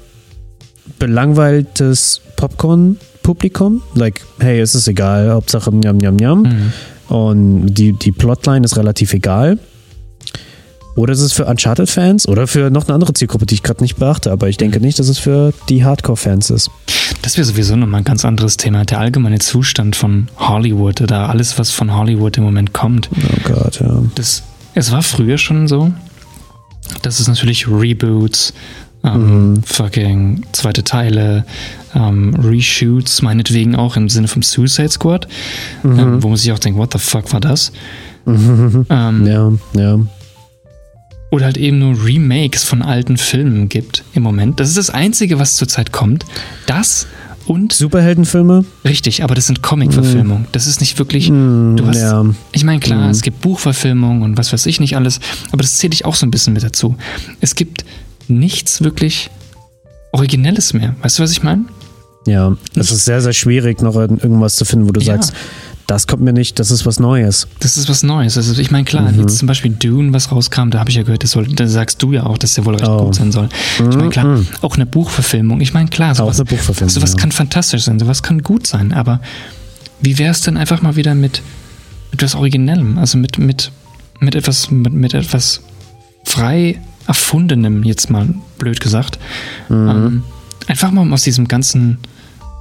belangweiltes 0.99 2.21
Popcorn-Publikum? 2.37 3.83
Like, 3.95 4.21
hey, 4.41 4.61
es 4.61 4.75
ist 4.75 4.89
egal, 4.89 5.31
Hauptsache 5.31 5.71
Njam 5.71 5.99
Njam 5.99 6.17
Njam. 6.17 6.43
Mhm. 6.43 6.73
Und 7.09 7.75
die, 7.75 7.93
die 7.93 8.13
Plotline 8.13 8.65
ist 8.65 8.77
relativ 8.77 9.13
egal. 9.15 9.59
Oder 10.99 11.13
ist 11.13 11.21
es 11.21 11.33
für 11.33 11.45
Uncharted-Fans 11.45 12.27
oder 12.27 12.49
für 12.49 12.71
noch 12.71 12.87
eine 12.89 12.95
andere 12.95 13.13
Zielgruppe, 13.13 13.47
die 13.47 13.55
ich 13.55 13.63
gerade 13.63 13.83
nicht 13.83 13.97
beachte. 13.99 14.33
Aber 14.33 14.49
ich 14.49 14.57
denke 14.57 14.81
nicht, 14.81 14.99
dass 14.99 15.07
es 15.07 15.19
für 15.19 15.55
die 15.69 15.85
Hardcore-Fans 15.85 16.51
ist. 16.51 16.73
Das 17.23 17.37
wäre 17.37 17.45
sowieso 17.45 17.77
nochmal 17.77 18.01
ein 18.01 18.05
ganz 18.05 18.25
anderes 18.25 18.57
Thema. 18.57 18.85
Der 18.85 18.99
allgemeine 18.99 19.39
Zustand 19.39 19.95
von 19.95 20.27
Hollywood 20.37 21.01
oder 21.01 21.31
alles, 21.31 21.57
was 21.57 21.71
von 21.71 21.95
Hollywood 21.95 22.37
im 22.37 22.43
Moment 22.43 22.73
kommt. 22.73 23.11
Oh 23.13 23.49
Gott, 23.49 23.79
ja. 23.81 24.03
Das, 24.17 24.43
es 24.75 24.91
war 24.91 25.03
früher 25.05 25.39
schon 25.39 25.69
so, 25.69 25.93
dass 27.03 27.21
es 27.21 27.29
natürlich 27.29 27.69
Reboots, 27.69 28.53
ähm, 29.05 29.63
fucking 29.65 30.43
zweite 30.51 30.83
Teile, 30.83 31.45
ähm, 31.95 32.35
Reshoots, 32.43 33.23
meinetwegen 33.23 33.77
auch 33.77 33.97
im 33.97 34.09
Sinne 34.09 34.27
vom 34.27 34.43
Suicide 34.43 34.89
Squad, 34.89 35.29
ähm, 35.85 36.21
wo 36.25 36.27
man 36.27 36.37
sich 36.37 36.51
auch 36.51 36.59
denkt, 36.59 36.77
what 36.77 36.93
the 36.93 36.99
fuck 36.99 37.33
war 37.33 37.41
das? 37.41 37.71
Ähm, 38.27 39.27
Ja, 39.27 39.53
ja. 39.81 39.99
Oder 41.31 41.45
halt 41.47 41.57
eben 41.59 41.79
nur 41.79 42.05
Remakes 42.05 42.65
von 42.65 42.81
alten 42.83 43.17
Filmen 43.19 43.69
gibt 43.69 44.03
im 44.15 44.23
Moment. 44.23 44.61
Das 44.61 44.69
ist 44.69 44.79
das 44.79 44.89
Einzige, 44.91 45.39
was 45.39 45.57
zurzeit 45.57 45.93
kommt. 45.93 46.25
Das 46.67 47.07
und 47.47 47.73
Superheldenfilme? 47.73 48.65
richtig, 48.85 49.23
aber 49.25 49.35
das 49.35 49.47
sind 49.47 49.63
Comic-Verfilmungen. 49.63 50.47
Das 50.53 50.67
ist 50.67 50.81
nicht 50.81 50.99
wirklich. 50.99 51.29
Du 51.29 51.79
hast, 51.87 51.97
ja. 52.01 52.25
Ich 52.53 52.63
meine, 52.65 52.79
klar, 52.81 53.09
es 53.11 53.23
gibt 53.23 53.41
Buchverfilmungen 53.41 54.23
und 54.23 54.37
was 54.39 54.53
weiß 54.53 54.67
ich 54.67 54.81
nicht 54.81 54.97
alles, 54.97 55.19
aber 55.51 55.63
das 55.63 55.79
zähle 55.79 55.95
ich 55.95 56.05
auch 56.05 56.15
so 56.15 56.27
ein 56.27 56.31
bisschen 56.31 56.53
mit 56.53 56.63
dazu. 56.63 56.97
Es 57.41 57.55
gibt 57.55 57.85
nichts 58.29 58.83
wirklich 58.83 59.31
Originelles 60.13 60.73
mehr. 60.75 60.95
Weißt 61.03 61.19
du, 61.19 61.23
was 61.23 61.33
ich 61.33 61.43
meine? 61.43 61.65
Ja, 62.27 62.57
es 62.75 62.91
ist 62.91 63.05
sehr, 63.07 63.21
sehr 63.23 63.33
schwierig, 63.33 63.81
noch 63.81 63.95
irgendwas 63.97 64.57
zu 64.57 64.65
finden, 64.67 64.87
wo 64.89 64.93
du 64.93 65.01
Ja. 65.01 65.15
sagst, 65.15 65.33
das 65.89 66.07
kommt 66.07 66.23
mir 66.23 66.33
nicht, 66.35 66.59
das 66.61 66.71
ist 66.71 66.85
was 66.87 67.01
Neues. 67.01 67.49
Das 67.61 67.77
ist 67.77 67.89
was 67.89 68.03
Neues. 68.03 68.37
Also 68.37 68.61
ich 68.61 68.71
meine, 68.71 68.85
klar, 68.85 69.11
Mhm. 69.11 69.21
jetzt 69.23 69.39
zum 69.39 69.49
Beispiel 69.49 69.73
Dune, 69.73 70.13
was 70.13 70.31
rauskam, 70.31 70.69
da 70.71 70.79
habe 70.81 70.91
ich 70.91 70.97
ja 70.97 71.03
gehört, 71.03 71.25
das 71.25 71.31
soll, 71.33 71.47
da 71.49 71.67
sagst 71.67 72.03
du 72.03 72.13
ja 72.13 72.25
auch, 72.25 72.37
dass 72.39 72.55
der 72.55 72.65
wohl 72.67 72.75
recht 72.77 72.89
Oh. 72.89 73.07
gut 73.07 73.15
sein 73.15 73.33
soll. 73.33 73.49
Ich 73.79 73.97
meine, 73.97 74.11
klar, 74.11 74.41
auch 74.61 74.77
eine 74.77 74.85
Buchverfilmung. 74.87 75.61
Ich 75.63 75.73
meine, 75.75 75.89
klar, 75.89 76.15
sowas, 76.15 76.39
eine 76.39 76.45
Buchverfilmung, 76.45 76.91
sowas 76.91 77.13
ja. 77.13 77.17
kann 77.17 77.33
fantastisch 77.33 77.83
sein, 77.85 77.99
sowas 77.99 78.23
kann 78.23 78.43
gut 78.43 78.67
sein, 78.67 78.93
aber 78.93 79.21
wie 80.01 80.19
wäre 80.19 80.31
es 80.31 80.43
denn 80.43 80.57
einfach 80.59 80.83
mal 80.83 80.95
wieder 80.97 81.15
mit, 81.15 81.43
etwas 82.13 82.35
Originellem, 82.35 82.99
also 82.99 83.17
mit, 83.19 83.39
mit, 83.39 83.73
mit 84.21 84.35
etwas, 84.35 84.71
mit, 84.71 84.93
mit 84.93 85.15
etwas 85.15 85.63
frei 86.25 86.81
erfundenem, 87.07 87.83
jetzt 87.85 88.11
mal 88.11 88.29
blöd 88.59 88.81
gesagt. 88.81 89.19
Mhm. 89.71 89.89
Ähm, 89.89 90.23
einfach 90.67 90.91
mal 90.91 91.11
aus 91.13 91.23
diesem 91.23 91.49
ganzen, 91.49 91.97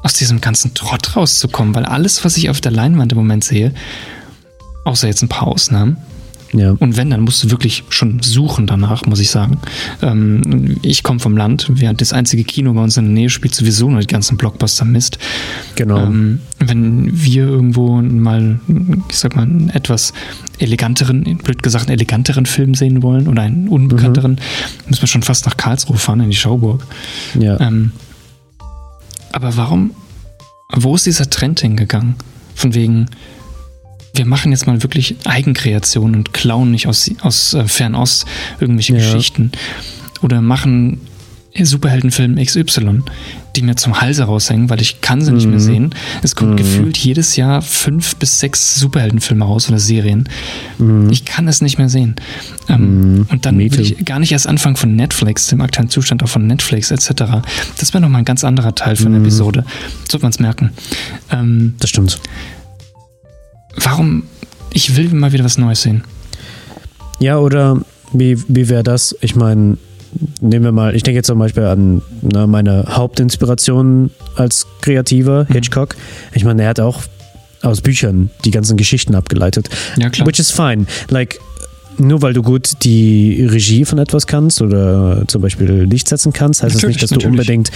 aus 0.08 0.14
diesem 0.14 0.40
ganzen 0.40 0.74
Trott 0.74 1.18
rauszukommen, 1.18 1.76
weil 1.76 1.84
alles, 1.84 2.24
was 2.24 2.38
ich 2.38 2.50
auf 2.50 2.62
der 2.62 2.72
Leinwand 2.72 3.12
im 3.12 3.18
Moment 3.18 3.44
sehe, 3.44 3.74
außer 4.86 5.06
jetzt 5.06 5.22
ein 5.22 5.28
paar 5.28 5.48
Ausnahmen, 5.50 5.98
Ja. 6.54 6.72
und 6.80 6.96
wenn, 6.96 7.10
dann 7.10 7.20
musst 7.24 7.44
du 7.44 7.52
wirklich 7.52 7.84
schon 7.90 8.22
suchen 8.24 8.68
danach, 8.68 9.06
muss 9.06 9.20
ich 9.20 9.30
sagen. 9.30 9.58
Ähm, 10.02 10.78
ich 10.82 11.04
komme 11.04 11.20
vom 11.20 11.36
Land, 11.36 11.68
während 11.70 12.00
das 12.00 12.14
einzige 12.14 12.46
Kino 12.46 12.72
bei 12.72 12.82
uns 12.82 12.96
in 12.96 13.04
der 13.04 13.14
Nähe 13.14 13.30
spielt 13.30 13.54
sowieso 13.54 13.90
nur 13.90 14.00
die 14.00 14.08
ganzen 14.08 14.38
Blockbuster-Mist. 14.38 15.18
Genau. 15.76 15.98
Ähm, 16.06 16.40
wenn 16.60 17.10
wir 17.12 17.44
irgendwo 17.44 18.02
mal, 18.02 18.62
ich 19.10 19.18
sag 19.18 19.36
mal, 19.36 19.42
einen 19.42 19.70
etwas 19.72 20.14
eleganteren, 20.58 21.38
blöd 21.44 21.62
gesagt, 21.62 21.88
einen 21.88 21.96
eleganteren 21.98 22.46
Film 22.46 22.76
sehen 22.76 23.04
wollen 23.04 23.28
oder 23.28 23.42
einen 23.42 23.68
unbekannteren, 23.68 24.40
müssen 24.88 25.02
wir 25.02 25.08
schon 25.10 25.24
fast 25.24 25.46
nach 25.48 25.58
Karlsruhe 25.58 25.98
fahren, 25.98 26.22
in 26.22 26.30
die 26.30 26.38
Schauburg. 26.38 26.88
ja. 27.38 27.60
Ähm, 27.60 27.92
aber 29.32 29.58
warum, 29.58 29.92
wo 30.74 30.96
ist 30.96 31.06
dieser 31.06 31.30
Trend 31.30 31.60
hingegangen? 31.60 32.16
Von 32.56 32.74
wegen, 32.74 33.08
wir 34.14 34.26
machen 34.26 34.52
jetzt 34.52 34.68
mal 34.68 34.82
wirklich 34.84 35.16
Eigenkreation 35.26 36.16
und 36.16 36.34
klauen 36.34 36.72
nicht 36.72 36.88
aus, 36.88 37.10
aus 37.22 37.54
äh, 37.54 37.68
Fernost 37.68 38.26
irgendwelche 38.60 38.94
Ja. 38.94 39.00
Geschichten. 39.00 39.52
Oder 40.22 40.42
machen 40.42 41.02
Superheldenfilm 41.60 42.36
XY, 42.36 43.04
die 43.58 43.64
mir 43.64 43.76
zum 43.76 44.00
Halse 44.00 44.24
raushängen, 44.24 44.70
weil 44.70 44.80
ich 44.82 45.02
kann 45.02 45.22
sie 45.22 45.32
nicht 45.32 45.46
Mhm. 45.46 45.52
mehr 45.52 45.60
sehen. 45.60 45.96
Es 46.22 46.36
kommt 46.36 46.56
gefühlt 46.58 46.96
jedes 46.98 47.36
Jahr 47.36 47.62
fünf 47.62 48.16
bis 48.18 48.40
sechs 48.40 48.76
Superheldenfilme 48.80 49.44
raus 49.44 49.68
oder 49.68 49.80
Serien. 49.80 50.30
Ich 51.10 51.26
kann 51.26 51.48
es 51.48 51.62
nicht 51.62 51.78
mehr 51.78 51.90
sehen. 51.90 52.16
Ähm, 52.70 53.26
Und 53.30 53.46
dann 53.46 53.56
Mhm. 53.56 53.72
Will 53.72 53.80
ich 53.82 54.06
gar 54.06 54.20
nicht 54.20 54.32
erst 54.32 54.48
anfangen 54.48 54.76
von 54.76 54.96
Netflix, 54.96 55.48
dem 55.48 55.62
aktuellen 55.62 55.90
Zustand 55.90 56.24
auch 56.24 56.30
von 56.30 56.46
Netflix 56.48 56.92
etc. 56.92 57.42
Das 57.80 57.94
wäre 57.94 58.02
nochmal 58.02 58.22
ein 58.22 58.26
ganz 58.26 58.44
anderer 58.44 58.76
Teil 58.76 58.94
Mhm. 58.94 58.98
von 59.04 59.12
der 59.14 59.22
Episode. 59.22 59.66
Sollte 60.10 60.24
man 60.24 60.32
es 60.32 60.40
merken. 60.40 60.72
Ähm, 61.32 61.74
Das 61.80 61.90
stimmt. 61.90 62.20
warum? 63.76 64.24
Ich 64.74 64.96
will 64.96 65.10
mal 65.14 65.32
wieder 65.34 65.44
was 65.44 65.58
Neues 65.58 65.82
sehen. 65.82 66.04
Ja, 67.20 67.38
oder 67.40 67.82
wie, 68.14 68.38
wie 68.48 68.70
wäre 68.70 68.84
das? 68.84 69.16
Ich 69.22 69.36
meine, 69.36 69.78
nehmen 70.42 70.66
wir 70.66 70.72
mal, 70.72 70.96
ich 70.96 71.04
denke 71.04 71.18
jetzt 71.18 71.28
zum 71.28 71.40
Beispiel 71.40 71.64
an 71.64 72.02
ne, 72.22 72.48
meine 72.48 72.86
Hauptinspiration 72.90 74.12
als 74.36 74.68
Kreativer, 74.82 75.46
Mhm. 75.50 75.54
Hitchcock. 75.54 75.96
Ich 76.34 76.44
meine, 76.46 76.64
er 76.64 76.70
hat 76.70 76.80
auch 76.80 77.02
aus 77.62 77.82
Büchern 77.82 78.30
die 78.46 78.52
ganzen 78.52 78.78
Geschichten 78.78 79.16
abgeleitet. 79.16 79.70
Ja, 79.98 80.10
klar. 80.10 80.28
Which 80.28 80.40
is 80.40 80.52
fine. 80.52 80.86
Like, 81.10 81.40
nur 81.98 82.22
weil 82.22 82.34
du 82.34 82.44
gut 82.44 82.84
die 82.84 83.44
Regie 83.50 83.84
von 83.84 83.98
etwas 83.98 84.28
kannst 84.28 84.62
oder 84.62 85.24
zum 85.28 85.42
Beispiel 85.42 85.84
Licht 85.84 86.08
setzen 86.08 86.32
kannst, 86.32 86.62
heißt 86.62 86.76
das 86.76 86.82
Natürlich, 86.84 86.98
nicht, 86.98 87.04
dass 87.04 87.10
du 87.10 87.16
natürlich. 87.16 87.32
unbedingt 87.32 87.72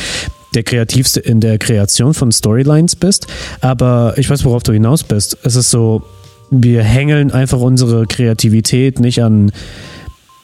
der 0.53 0.61
Kreativste 0.63 1.19
in 1.19 1.39
der 1.39 1.57
Kreation 1.57 2.13
von 2.13 2.31
Storylines 2.31 2.95
bist. 2.95 3.25
Aber 3.61 4.13
ich 4.17 4.29
weiß, 4.29 4.45
worauf 4.45 4.61
du 4.61 4.73
hinaus 4.73 5.03
bist. 5.03 5.37
Es 5.43 5.55
ist 5.55 5.71
so, 5.71 6.03
wir 6.51 6.83
hängeln 6.83 7.31
einfach 7.31 7.59
unsere 7.59 8.05
Kreativität 8.05 8.99
nicht 8.99 9.23
an 9.23 9.51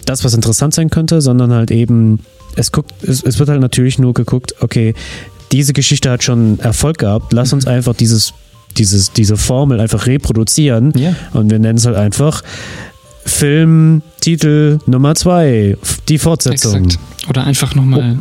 das, 0.08 0.24
was 0.24 0.34
interessant 0.34 0.74
sein 0.74 0.90
könnte, 0.90 1.22
sondern 1.22 1.52
halt 1.54 1.70
eben, 1.72 2.20
es 2.56 2.72
guckt, 2.72 2.92
es, 3.04 3.22
es 3.24 3.40
wird 3.40 3.50
halt 3.50 3.62
natürlich 3.62 4.00
nur 4.00 4.14
geguckt, 4.14 4.56
okay, 4.62 4.94
diese 5.52 5.74
Geschichte 5.74 6.10
hat 6.10 6.24
schon 6.24 6.60
Erfolg 6.60 6.98
gehabt, 6.98 7.32
lass 7.34 7.54
uns 7.54 7.68
einfach 7.68 7.96
dieses, 7.96 8.34
dieses, 8.78 9.12
diese 9.14 9.38
Formel 9.38 9.80
einfach 9.80 10.08
reproduzieren 10.08 10.92
Ja. 10.96 11.16
und 11.34 11.50
wir 11.52 11.60
nennen 11.60 11.78
es 11.78 11.86
halt 11.86 11.96
einfach 11.96 12.44
Filmtitel 13.26 14.80
Nummer 14.86 15.16
zwei, 15.16 15.78
die 16.10 16.18
Fortsetzung. 16.18 16.86
Exakt. 16.86 17.00
Oder 17.30 17.44
einfach 17.46 17.76
nochmal. 17.76 18.18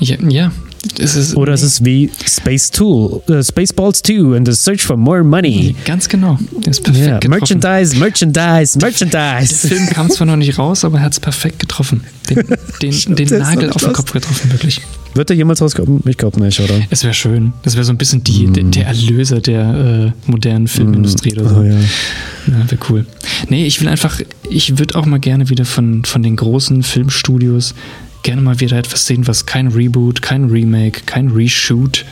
Ja, 0.00 0.16
ja. 0.28 0.52
Es 0.98 1.14
ist, 1.14 1.36
Oder 1.36 1.52
es 1.52 1.62
ist 1.62 1.84
wie 1.84 2.10
Space 2.26 2.70
Tool, 2.70 3.20
äh, 3.28 3.42
Spaceballs 3.42 4.02
2 4.02 4.36
and 4.36 4.48
the 4.48 4.54
Search 4.54 4.82
for 4.82 4.96
More 4.96 5.22
Money. 5.22 5.76
Ganz 5.84 6.08
genau. 6.08 6.38
Der 6.64 6.70
ist 6.70 6.82
perfekt 6.82 7.06
Ja, 7.06 7.18
getroffen. 7.18 7.30
Merchandise, 7.60 7.98
Merchandise, 7.98 8.78
Der 8.78 8.88
Merchandise. 8.88 9.68
Film 9.68 9.86
kam 9.88 10.10
zwar 10.10 10.26
noch 10.26 10.36
nicht 10.36 10.58
raus, 10.58 10.84
aber 10.84 10.98
er 10.98 11.04
hat 11.04 11.12
es 11.12 11.20
perfekt 11.20 11.58
getroffen. 11.58 12.04
Den, 12.30 12.44
den, 12.82 13.14
den 13.16 13.38
Nagel 13.38 13.70
auf 13.70 13.82
den. 13.82 13.92
Kopf 13.92 14.12
getroffen, 14.12 14.50
wirklich. 14.52 14.80
Wird 15.12 15.28
er 15.28 15.36
jemals 15.36 15.60
rauskommen? 15.60 16.00
Ich 16.06 16.16
glaube 16.16 16.40
nicht, 16.40 16.58
oder? 16.60 16.80
Es 16.88 17.02
wäre 17.02 17.12
schön. 17.14 17.52
Das 17.62 17.74
wäre 17.74 17.84
so 17.84 17.92
ein 17.92 17.98
bisschen 17.98 18.22
die, 18.24 18.46
der, 18.46 18.64
der 18.64 18.86
Erlöser 18.86 19.40
der 19.40 20.12
äh, 20.26 20.30
modernen 20.30 20.68
Filmindustrie 20.68 21.32
oder 21.32 21.48
so. 21.48 21.56
Oh, 21.56 21.62
ja. 21.62 21.74
Ja, 21.74 22.70
wäre 22.70 22.78
cool. 22.88 23.04
Nee, 23.48 23.66
ich 23.66 23.80
will 23.80 23.88
einfach, 23.88 24.20
ich 24.48 24.78
würde 24.78 24.94
auch 24.94 25.04
mal 25.06 25.18
gerne 25.18 25.50
wieder 25.50 25.64
von, 25.64 26.04
von 26.04 26.22
den 26.22 26.36
großen 26.36 26.82
Filmstudios 26.84 27.74
gerne 28.22 28.42
mal 28.42 28.60
wieder 28.60 28.76
etwas 28.76 29.06
sehen, 29.06 29.26
was 29.26 29.46
kein 29.46 29.68
Reboot, 29.68 30.22
kein 30.22 30.44
Remake, 30.44 31.02
kein 31.06 31.28
Reshoot 31.28 32.04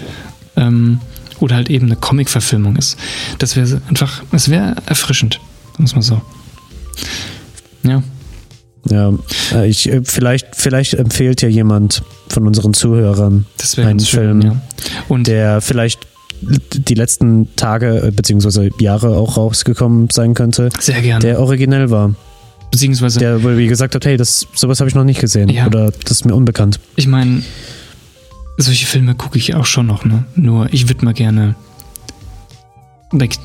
ähm, 0.56 1.00
oder 1.40 1.56
halt 1.56 1.70
eben 1.70 1.86
eine 1.86 1.96
Comic-Verfilmung 1.96 2.76
ist. 2.76 2.96
Das 3.38 3.56
wäre 3.56 3.80
einfach, 3.88 4.22
es 4.32 4.48
wäre 4.48 4.76
erfrischend, 4.86 5.40
muss 5.78 5.94
man 5.94 6.02
so. 6.02 6.20
Ja, 7.84 8.02
Ja, 8.90 9.12
äh, 9.52 9.68
ich, 9.68 9.88
äh, 9.88 10.00
vielleicht, 10.04 10.48
vielleicht 10.56 10.94
empfiehlt 10.94 11.42
ja 11.42 11.48
jemand 11.48 12.02
von 12.28 12.46
unseren 12.46 12.74
Zuhörern 12.74 13.46
einen 13.76 14.00
schön, 14.00 14.40
Film, 14.40 14.40
ja. 14.40 14.62
Und 15.08 15.26
der 15.26 15.60
vielleicht 15.60 16.06
die 16.40 16.94
letzten 16.94 17.54
Tage 17.56 18.00
äh, 18.06 18.10
bzw. 18.10 18.70
Jahre 18.78 19.16
auch 19.16 19.36
rausgekommen 19.36 20.08
sein 20.10 20.34
könnte, 20.34 20.68
Sehr 20.78 21.02
gerne. 21.02 21.20
der 21.20 21.40
originell 21.40 21.90
war. 21.90 22.14
Beziehungsweise, 22.70 23.18
Der, 23.18 23.42
wo 23.42 23.50
ihr 23.50 23.68
gesagt 23.68 23.94
habt, 23.94 24.04
hey, 24.04 24.16
das, 24.16 24.46
sowas 24.54 24.80
habe 24.80 24.88
ich 24.88 24.94
noch 24.94 25.04
nicht 25.04 25.20
gesehen 25.20 25.48
Ja. 25.48 25.66
oder 25.66 25.90
das 25.90 26.10
ist 26.12 26.24
mir 26.24 26.34
unbekannt. 26.34 26.80
ich 26.96 27.06
meine, 27.06 27.42
solche 28.58 28.86
Filme 28.86 29.14
gucke 29.14 29.38
ich 29.38 29.54
auch 29.54 29.66
schon 29.66 29.86
noch, 29.86 30.04
ne? 30.04 30.24
Nur 30.34 30.72
ich 30.72 30.88
würde 30.88 31.04
mal 31.04 31.14
gerne 31.14 31.54
like, 33.12 33.36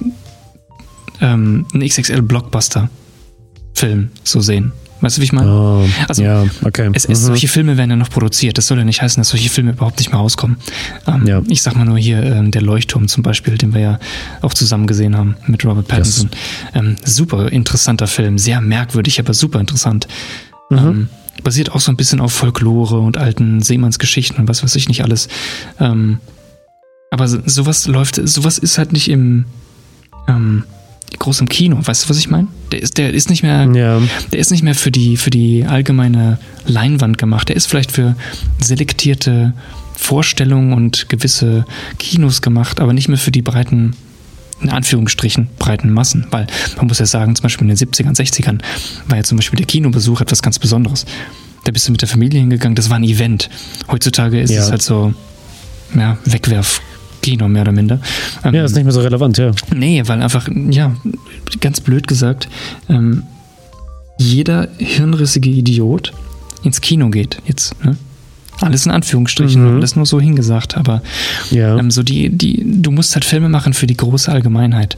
ähm, 1.22 1.66
einen 1.74 1.88
XXL-Blockbuster-Film 1.88 4.10
so 4.24 4.42
sehen. 4.42 4.72
Weißt 5.04 5.18
du, 5.18 5.22
wie 5.22 5.26
ich 5.26 5.34
meine? 5.34 5.52
Oh, 5.52 5.86
Also, 6.08 6.24
ja, 6.24 6.46
okay. 6.63 6.89
Es, 6.94 7.04
es, 7.04 7.22
Mhm. 7.22 7.26
Solche 7.26 7.48
Filme 7.50 7.76
werden 7.78 7.89
ja 7.89 7.96
noch 7.98 8.10
produziert. 8.10 8.58
Das 8.58 8.68
soll 8.68 8.78
ja 8.78 8.86
nicht 8.86 9.02
heißen, 9.02 9.20
dass 9.20 9.30
solche 9.30 9.50
Filme 9.50 9.72
überhaupt 9.72 10.00
nicht 10.00 10.12
mehr 10.12 10.20
rauskommen. 10.20 10.58
Ähm, 11.06 11.28
Ja. 11.28 11.42
Ich 11.50 11.62
sag 11.62 11.76
mal 11.76 11.84
nur 11.86 11.98
hier 11.98 12.24
ähm, 12.24 12.52
der 12.52 12.62
Leuchtturm 12.62 13.08
zum 13.10 13.22
Beispiel, 13.22 13.58
den 13.58 13.74
wir 13.74 13.82
ja 13.82 14.00
auch 14.42 14.54
zusammen 14.54 14.88
gesehen 14.88 15.18
haben 15.18 15.36
mit 15.46 15.66
Robert 15.66 15.88
Pattinson. 15.89 16.30
Ähm, 16.74 16.96
super 17.04 17.52
interessanter 17.52 18.08
Film, 18.08 18.38
sehr 18.38 18.62
merkwürdig, 18.62 19.20
aber 19.20 19.34
super 19.34 19.60
interessant. 19.60 20.08
Mhm. 20.70 20.78
Ähm, 20.78 21.10
basiert 21.44 21.74
auch 21.74 21.82
so 21.82 21.92
ein 21.92 21.98
bisschen 21.98 22.22
auf 22.22 22.32
Folklore 22.32 23.00
und 23.00 23.18
alten 23.18 23.62
Seemannsgeschichten 23.62 24.38
und 24.38 24.48
was 24.48 24.63
weiß 24.63 24.74
ich 24.78 24.88
nicht 24.88 25.04
alles. 25.04 25.28
Ähm, 25.82 26.20
aber 27.12 27.28
so- 27.28 27.42
sowas 27.46 27.88
läuft, 27.88 28.22
sowas 28.24 28.58
ist 28.58 28.78
halt 28.78 28.94
nicht 28.94 29.10
im 29.10 29.46
ähm, 30.30 30.63
groß 31.19 31.41
im 31.41 31.49
Kino. 31.49 31.78
Weißt 31.82 32.06
du, 32.06 32.10
was 32.10 32.17
ich 32.17 32.30
meine? 32.30 32.47
Der 32.71 32.82
ist, 32.82 32.97
der 32.97 33.13
ist 33.13 33.30
nicht 33.30 33.43
mehr 33.43 33.69
ja, 33.73 34.02
der 34.32 34.39
ist 34.39 34.52
nicht 34.52 34.63
mehr 34.63 34.76
für 34.76 34.91
die, 34.91 35.17
für 35.17 35.30
die 35.30 35.65
allgemeine 35.65 36.39
Leinwand 36.65 37.17
gemacht. 37.17 37.49
Der 37.49 37.56
ist 37.56 37.67
vielleicht 37.67 37.91
für 37.91 38.15
selektierte 38.62 39.54
Vorstellungen 39.95 40.73
und 40.73 41.10
gewisse 41.10 41.65
Kinos 41.99 42.41
gemacht, 42.41 42.80
aber 42.80 42.93
nicht 42.93 43.08
mehr 43.10 43.17
für 43.17 43.32
die 43.32 43.41
breiten, 43.41 43.95
in 44.62 44.69
Anführungsstrichen, 44.69 45.49
breiten 45.60 45.91
Massen. 45.91 46.26
Weil 46.32 46.47
man 46.78 46.88
muss 46.88 46.99
ja 46.99 47.06
sagen, 47.06 47.36
zum 47.36 47.43
Beispiel 47.43 47.69
in 47.69 47.76
den 47.76 47.78
70ern, 47.89 48.15
60ern 48.15 48.60
war 49.08 49.17
ja 49.17 49.23
zum 49.23 49.38
Beispiel 49.38 49.58
der 49.58 49.67
Kinobesuch 49.67 50.21
etwas 50.21 50.41
ganz 50.41 50.60
Besonderes. 50.60 51.06
Da 51.65 51.71
bist 51.71 51.88
du 51.88 51.91
mit 51.91 52.02
der 52.02 52.10
Familie 52.10 52.39
hingegangen, 52.39 52.76
das 52.76 52.89
war 52.89 52.97
ein 52.97 53.04
Event. 53.04 53.49
Heutzutage 53.89 54.41
ist 54.41 54.52
Ja. 54.52 54.63
es 54.63 54.71
halt 54.71 54.82
so, 54.82 55.13
ja, 55.95 56.17
Wegwerf-Kino 57.24 57.48
mehr 57.48 57.62
oder 57.64 57.72
minder. 57.72 58.00
Ähm, 58.44 58.54
ja, 58.54 58.64
ist 58.66 58.76
nicht 58.76 58.84
mehr 58.84 58.94
so 58.94 59.02
relevant, 59.02 59.38
ja. 59.38 59.52
Nee, 59.76 60.04
weil 60.06 60.22
einfach, 60.22 60.48
ja, 60.70 60.96
ganz 61.60 61.80
blöd 61.82 62.08
gesagt, 62.08 62.48
ähm, 62.90 63.24
jeder 64.18 64.68
hirnrissige 64.78 65.50
Idiot 65.50 66.14
ins 66.64 66.82
Kino 66.82 67.10
geht 67.10 67.38
jetzt. 67.46 67.76
Ne? 67.84 67.98
Alles 68.62 68.86
in 68.86 68.92
Anführungsstrichen, 68.92 69.62
Mhm. 69.68 69.78
alles 69.78 69.96
nur 69.96 70.06
so 70.06 70.22
hingesagt, 70.22 70.78
aber 70.78 71.02
Ja, 71.50 71.78
ähm, 71.78 71.90
so 71.90 72.04
die, 72.04 72.30
die, 72.30 72.64
du 72.82 72.92
musst 72.92 73.16
halt 73.16 73.26
Filme 73.26 73.50
machen 73.50 73.74
für 73.74 73.88
die 73.88 73.98
große 73.98 74.32
Allgemeinheit. 74.32 74.96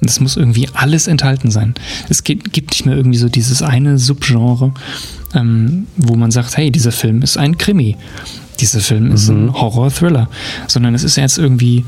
Und 0.00 0.10
es 0.10 0.20
muss 0.20 0.36
irgendwie 0.36 0.68
alles 0.74 1.06
enthalten 1.06 1.50
sein. 1.50 1.74
Es 2.10 2.22
geht, 2.22 2.52
gibt 2.52 2.70
nicht 2.72 2.84
mehr 2.84 2.96
irgendwie 2.96 3.18
so 3.18 3.28
dieses 3.30 3.62
eine 3.62 3.98
Subgenre, 3.98 4.72
ähm, 5.34 5.86
wo 5.96 6.16
man 6.16 6.30
sagt, 6.30 6.56
hey, 6.58 6.70
dieser 6.70 6.92
Film 6.92 7.22
ist 7.22 7.38
ein 7.38 7.56
Krimi. 7.56 7.96
Dieser 8.60 8.80
Film 8.80 9.12
ist 9.12 9.28
ein 9.28 9.52
Horror-Thriller. 9.52 10.28
Sondern 10.66 10.94
es 10.94 11.04
ist 11.04 11.16
jetzt 11.16 11.38
irgendwie 11.38 11.84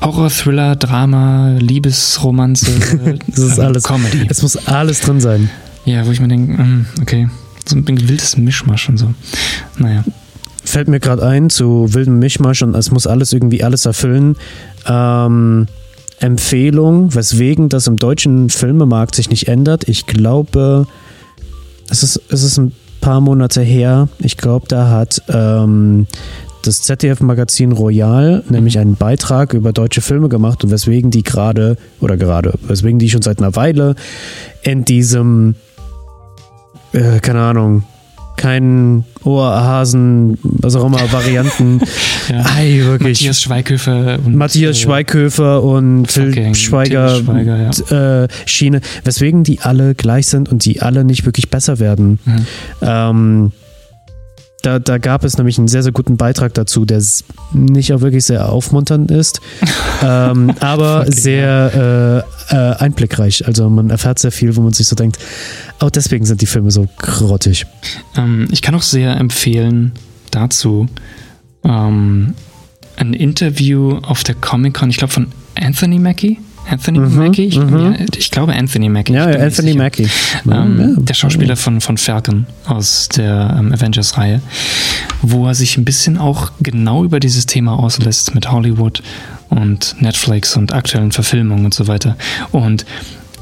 Horror, 0.00 0.30
Thriller, 0.30 0.76
Drama, 0.76 1.56
Liebesromanze, 1.58 2.70
das 3.26 3.38
ist 3.38 3.58
ähm, 3.58 3.64
alles. 3.64 3.82
Comedy. 3.84 4.26
Es 4.28 4.42
muss 4.42 4.56
alles 4.68 5.00
drin 5.00 5.20
sein. 5.20 5.50
Ja, 5.84 6.06
wo 6.06 6.12
ich 6.12 6.20
mir 6.20 6.28
denke, 6.28 6.62
mm, 6.62 6.86
okay, 7.02 7.28
so 7.66 7.76
ein 7.76 7.86
wildes 7.86 8.36
Mischmasch 8.36 8.88
und 8.88 8.98
so. 8.98 9.12
Naja. 9.76 10.04
Fällt 10.64 10.88
mir 10.88 11.00
gerade 11.00 11.26
ein 11.26 11.50
zu 11.50 11.92
wildem 11.94 12.18
Mischmasch 12.18 12.62
und 12.62 12.74
es 12.74 12.90
muss 12.90 13.06
alles 13.06 13.32
irgendwie 13.32 13.64
alles 13.64 13.86
erfüllen. 13.86 14.36
Ähm, 14.86 15.66
Empfehlung, 16.20 17.14
weswegen 17.14 17.68
das 17.68 17.86
im 17.86 17.96
deutschen 17.96 18.50
Filmemarkt 18.50 19.14
sich 19.14 19.30
nicht 19.30 19.48
ändert. 19.48 19.88
Ich 19.88 20.06
glaube, 20.06 20.86
es 21.88 22.02
ist, 22.02 22.20
es 22.28 22.42
ist 22.42 22.58
ein 22.58 22.72
paar 23.00 23.20
Monate 23.20 23.62
her. 23.62 24.08
Ich 24.18 24.36
glaube, 24.36 24.66
da 24.68 24.88
hat 24.88 25.22
ähm, 25.28 26.06
das 26.62 26.82
ZDF-Magazin 26.82 27.72
Royal 27.72 28.44
nämlich 28.48 28.78
einen 28.78 28.96
Beitrag 28.96 29.54
über 29.54 29.72
deutsche 29.72 30.00
Filme 30.00 30.28
gemacht 30.28 30.64
und 30.64 30.70
weswegen 30.70 31.10
die 31.10 31.22
gerade, 31.22 31.76
oder 32.00 32.16
gerade, 32.16 32.54
weswegen 32.62 32.98
die 32.98 33.10
schon 33.10 33.22
seit 33.22 33.38
einer 33.38 33.56
Weile 33.56 33.94
in 34.62 34.84
diesem, 34.84 35.54
äh, 36.92 37.20
keine 37.20 37.40
Ahnung, 37.40 37.84
kein 38.36 39.04
Ohrhasen, 39.24 40.38
was 40.42 40.76
auch 40.76 40.86
immer, 40.86 41.00
Varianten. 41.12 41.80
Ja. 42.28 42.44
Ei, 42.56 42.80
wirklich. 42.84 43.20
Matthias 43.20 43.40
Schweighöfer 43.40 44.18
und 44.24 44.34
Matthias 44.34 44.76
äh, 44.76 44.80
Schweighöfer 44.80 45.62
und 45.62 46.10
Phil 46.10 46.54
Schweiger, 46.54 47.16
Schweiger, 47.16 47.72
ja. 47.90 48.24
äh, 48.24 48.28
Schiene, 48.46 48.80
weswegen 49.04 49.44
die 49.44 49.60
alle 49.60 49.94
gleich 49.94 50.26
sind 50.26 50.48
und 50.48 50.64
die 50.64 50.82
alle 50.82 51.04
nicht 51.04 51.24
wirklich 51.24 51.50
besser 51.50 51.78
werden. 51.78 52.18
Mhm. 52.24 52.46
Ähm, 52.82 53.52
da, 54.62 54.80
da 54.80 54.98
gab 54.98 55.24
es 55.24 55.38
nämlich 55.38 55.56
einen 55.58 55.68
sehr, 55.68 55.84
sehr 55.84 55.92
guten 55.92 56.16
Beitrag 56.16 56.52
dazu, 56.54 56.84
der 56.84 57.00
nicht 57.52 57.92
auch 57.92 58.00
wirklich 58.00 58.24
sehr 58.24 58.50
aufmunternd 58.50 59.10
ist, 59.10 59.40
ähm, 60.02 60.52
aber 60.60 61.04
Fucking 61.04 61.12
sehr 61.12 62.24
äh, 62.50 62.54
äh, 62.54 62.74
einblickreich. 62.76 63.46
Also 63.46 63.70
man 63.70 63.90
erfährt 63.90 64.18
sehr 64.18 64.32
viel, 64.32 64.56
wo 64.56 64.60
man 64.60 64.72
sich 64.72 64.88
so 64.88 64.96
denkt, 64.96 65.18
oh, 65.80 65.90
deswegen 65.94 66.24
sind 66.24 66.40
die 66.40 66.46
Filme 66.46 66.70
so 66.72 66.88
grottig. 66.98 67.66
Ähm, 68.16 68.48
ich 68.50 68.60
kann 68.60 68.74
auch 68.74 68.82
sehr 68.82 69.16
empfehlen 69.16 69.92
dazu 70.32 70.88
ähm, 71.64 72.34
ein 72.96 73.14
Interview 73.14 73.98
auf 73.98 74.24
der 74.24 74.34
Comic-Con, 74.34 74.90
ich 74.90 74.96
glaube 74.96 75.12
von 75.12 75.28
Anthony 75.54 75.98
Mackie. 75.98 76.38
Anthony 76.70 76.98
Mhm, 76.98 77.16
Mackie? 77.16 77.44
Ich, 77.44 77.58
mhm. 77.58 77.78
ja, 77.78 77.94
ich 78.16 78.30
glaube 78.30 78.54
Anthony 78.54 78.88
Mackie. 78.88 79.14
Ja, 79.14 79.24
Anthony 79.24 79.74
Mackie. 79.74 80.08
Ähm, 80.50 80.94
Ja, 80.96 81.02
der 81.02 81.14
Schauspieler 81.14 81.56
von, 81.56 81.80
von 81.80 81.96
Falcon 81.96 82.46
aus 82.66 83.08
der 83.08 83.56
ähm, 83.58 83.72
Avengers-Reihe, 83.72 84.42
wo 85.22 85.46
er 85.46 85.54
sich 85.54 85.78
ein 85.78 85.84
bisschen 85.84 86.18
auch 86.18 86.52
genau 86.60 87.04
über 87.04 87.20
dieses 87.20 87.46
Thema 87.46 87.78
auslässt 87.78 88.34
mit 88.34 88.50
Hollywood 88.50 89.02
und 89.48 89.96
Netflix 90.00 90.56
und 90.56 90.72
aktuellen 90.72 91.12
Verfilmungen 91.12 91.64
und 91.64 91.74
so 91.74 91.86
weiter. 91.86 92.16
Und 92.52 92.84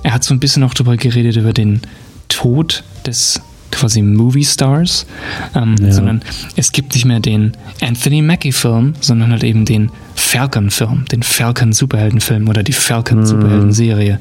er 0.05 0.13
hat 0.15 0.23
so 0.23 0.33
ein 0.33 0.39
bisschen 0.39 0.63
auch 0.63 0.75
darüber 0.75 0.97
geredet, 0.97 1.37
über 1.37 1.53
den 1.53 1.81
Tod 2.29 2.85
des 3.07 3.41
quasi 3.71 4.03
Movie 4.03 4.45
Stars, 4.45 5.07
ähm, 5.55 5.77
Ja. 5.81 5.93
sondern 5.93 6.23
es 6.57 6.73
gibt 6.73 6.95
nicht 6.95 7.05
mehr 7.05 7.21
den 7.21 7.53
Anthony 7.81 8.23
Mackie-Film, 8.23 8.95
sondern 9.01 9.31
halt 9.33 9.45
eben 9.45 9.65
den 9.65 9.91
Falcon-Film, 10.15 11.05
den 11.13 11.23
Falcon-Superhelden-Film 11.23 12.49
oder 12.49 12.63
die 12.63 12.73
Falcon-Superhelden-Serie, 12.73 14.21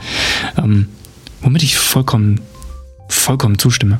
ähm, 0.58 0.88
womit 1.42 1.64
ich 1.64 1.78
vollkommen, 1.78 2.42
vollkommen 3.10 3.58
zustimme. 3.60 4.00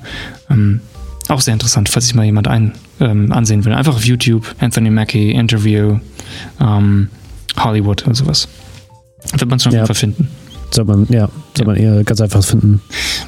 Ähm, 0.50 0.82
auch 1.28 1.42
sehr 1.42 1.54
interessant, 1.54 1.90
falls 1.90 2.06
sich 2.06 2.16
mal 2.16 2.24
jemand 2.26 2.48
ein, 2.48 2.74
ähm, 3.00 3.32
ansehen 3.32 3.66
will. 3.66 3.74
Einfach 3.74 3.96
auf 3.96 4.06
YouTube, 4.06 4.54
Anthony 4.60 4.90
Mackie, 4.92 5.32
Interview, 5.32 6.00
ähm, 6.60 7.10
Hollywood 7.58 8.06
oder 8.06 8.16
sowas. 8.16 8.48
Wird 9.36 9.50
man 9.50 9.60
schon 9.60 9.70
auf 9.72 9.74
Ja. 9.74 9.80
jeden 9.80 9.88
Fall 9.88 9.96
finden. 9.96 10.28
Soll 10.76 10.86
man, 10.86 11.08
ja, 11.10 11.30
soll 11.56 11.68
man 11.68 11.78
eher 11.78 12.04
ganz 12.04 12.20
einfach 12.20 12.44
finden. 12.44 12.82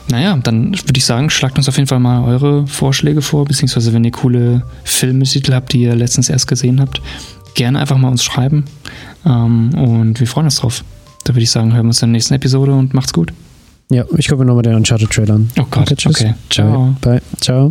Naja, 0.10 0.38
dann 0.44 0.74
würde 0.74 0.98
ich 0.98 1.06
sagen, 1.06 1.30
schlagt 1.30 1.58
uns 1.58 1.70
auf 1.70 1.78
jeden 1.78 1.88
Fall 1.88 2.00
mal 2.00 2.26
eure 2.26 2.68
Vorschläge 2.68 3.22
vor, 3.22 3.46
beziehungsweise 3.46 3.94
wenn 3.94 4.04
ihr 4.04 4.12
coole 4.12 4.64
Filmtitel 4.84 5.54
habt, 5.54 5.72
die 5.72 5.84
ihr 5.84 5.96
letztens 5.96 6.30
erst 6.30 6.48
gesehen 6.48 6.82
habt, 6.82 7.02
gerne 7.56 7.80
einfach 7.80 7.98
mal 7.98 8.10
uns 8.10 8.24
schreiben. 8.24 8.66
Ähm, 9.26 9.74
und 9.76 10.20
wir 10.20 10.28
freuen 10.28 10.48
uns 10.48 10.58
drauf. 10.58 10.84
Da 11.24 11.34
würde 11.34 11.44
ich 11.44 11.52
sagen, 11.52 11.74
hören 11.74 11.86
wir 11.86 11.90
uns 11.90 12.02
in 12.02 12.10
der 12.10 12.14
nächsten 12.14 12.34
Episode 12.34 12.74
und 12.74 12.94
macht's 12.94 13.14
gut. 13.14 13.32
Ja, 13.90 14.04
ich 14.18 14.28
gucke 14.28 14.42
mir 14.42 14.46
nochmal 14.46 14.64
den 14.64 14.76
Uncharted-Trailer 14.76 15.36
an. 15.36 15.50
Oh 15.58 15.66
Gott, 15.72 15.94
tschüss. 15.96 16.22
okay. 16.22 16.36
Ciao. 16.50 16.96
Bye. 17.02 17.14
Bye. 17.14 17.22
Ciao. 17.40 17.70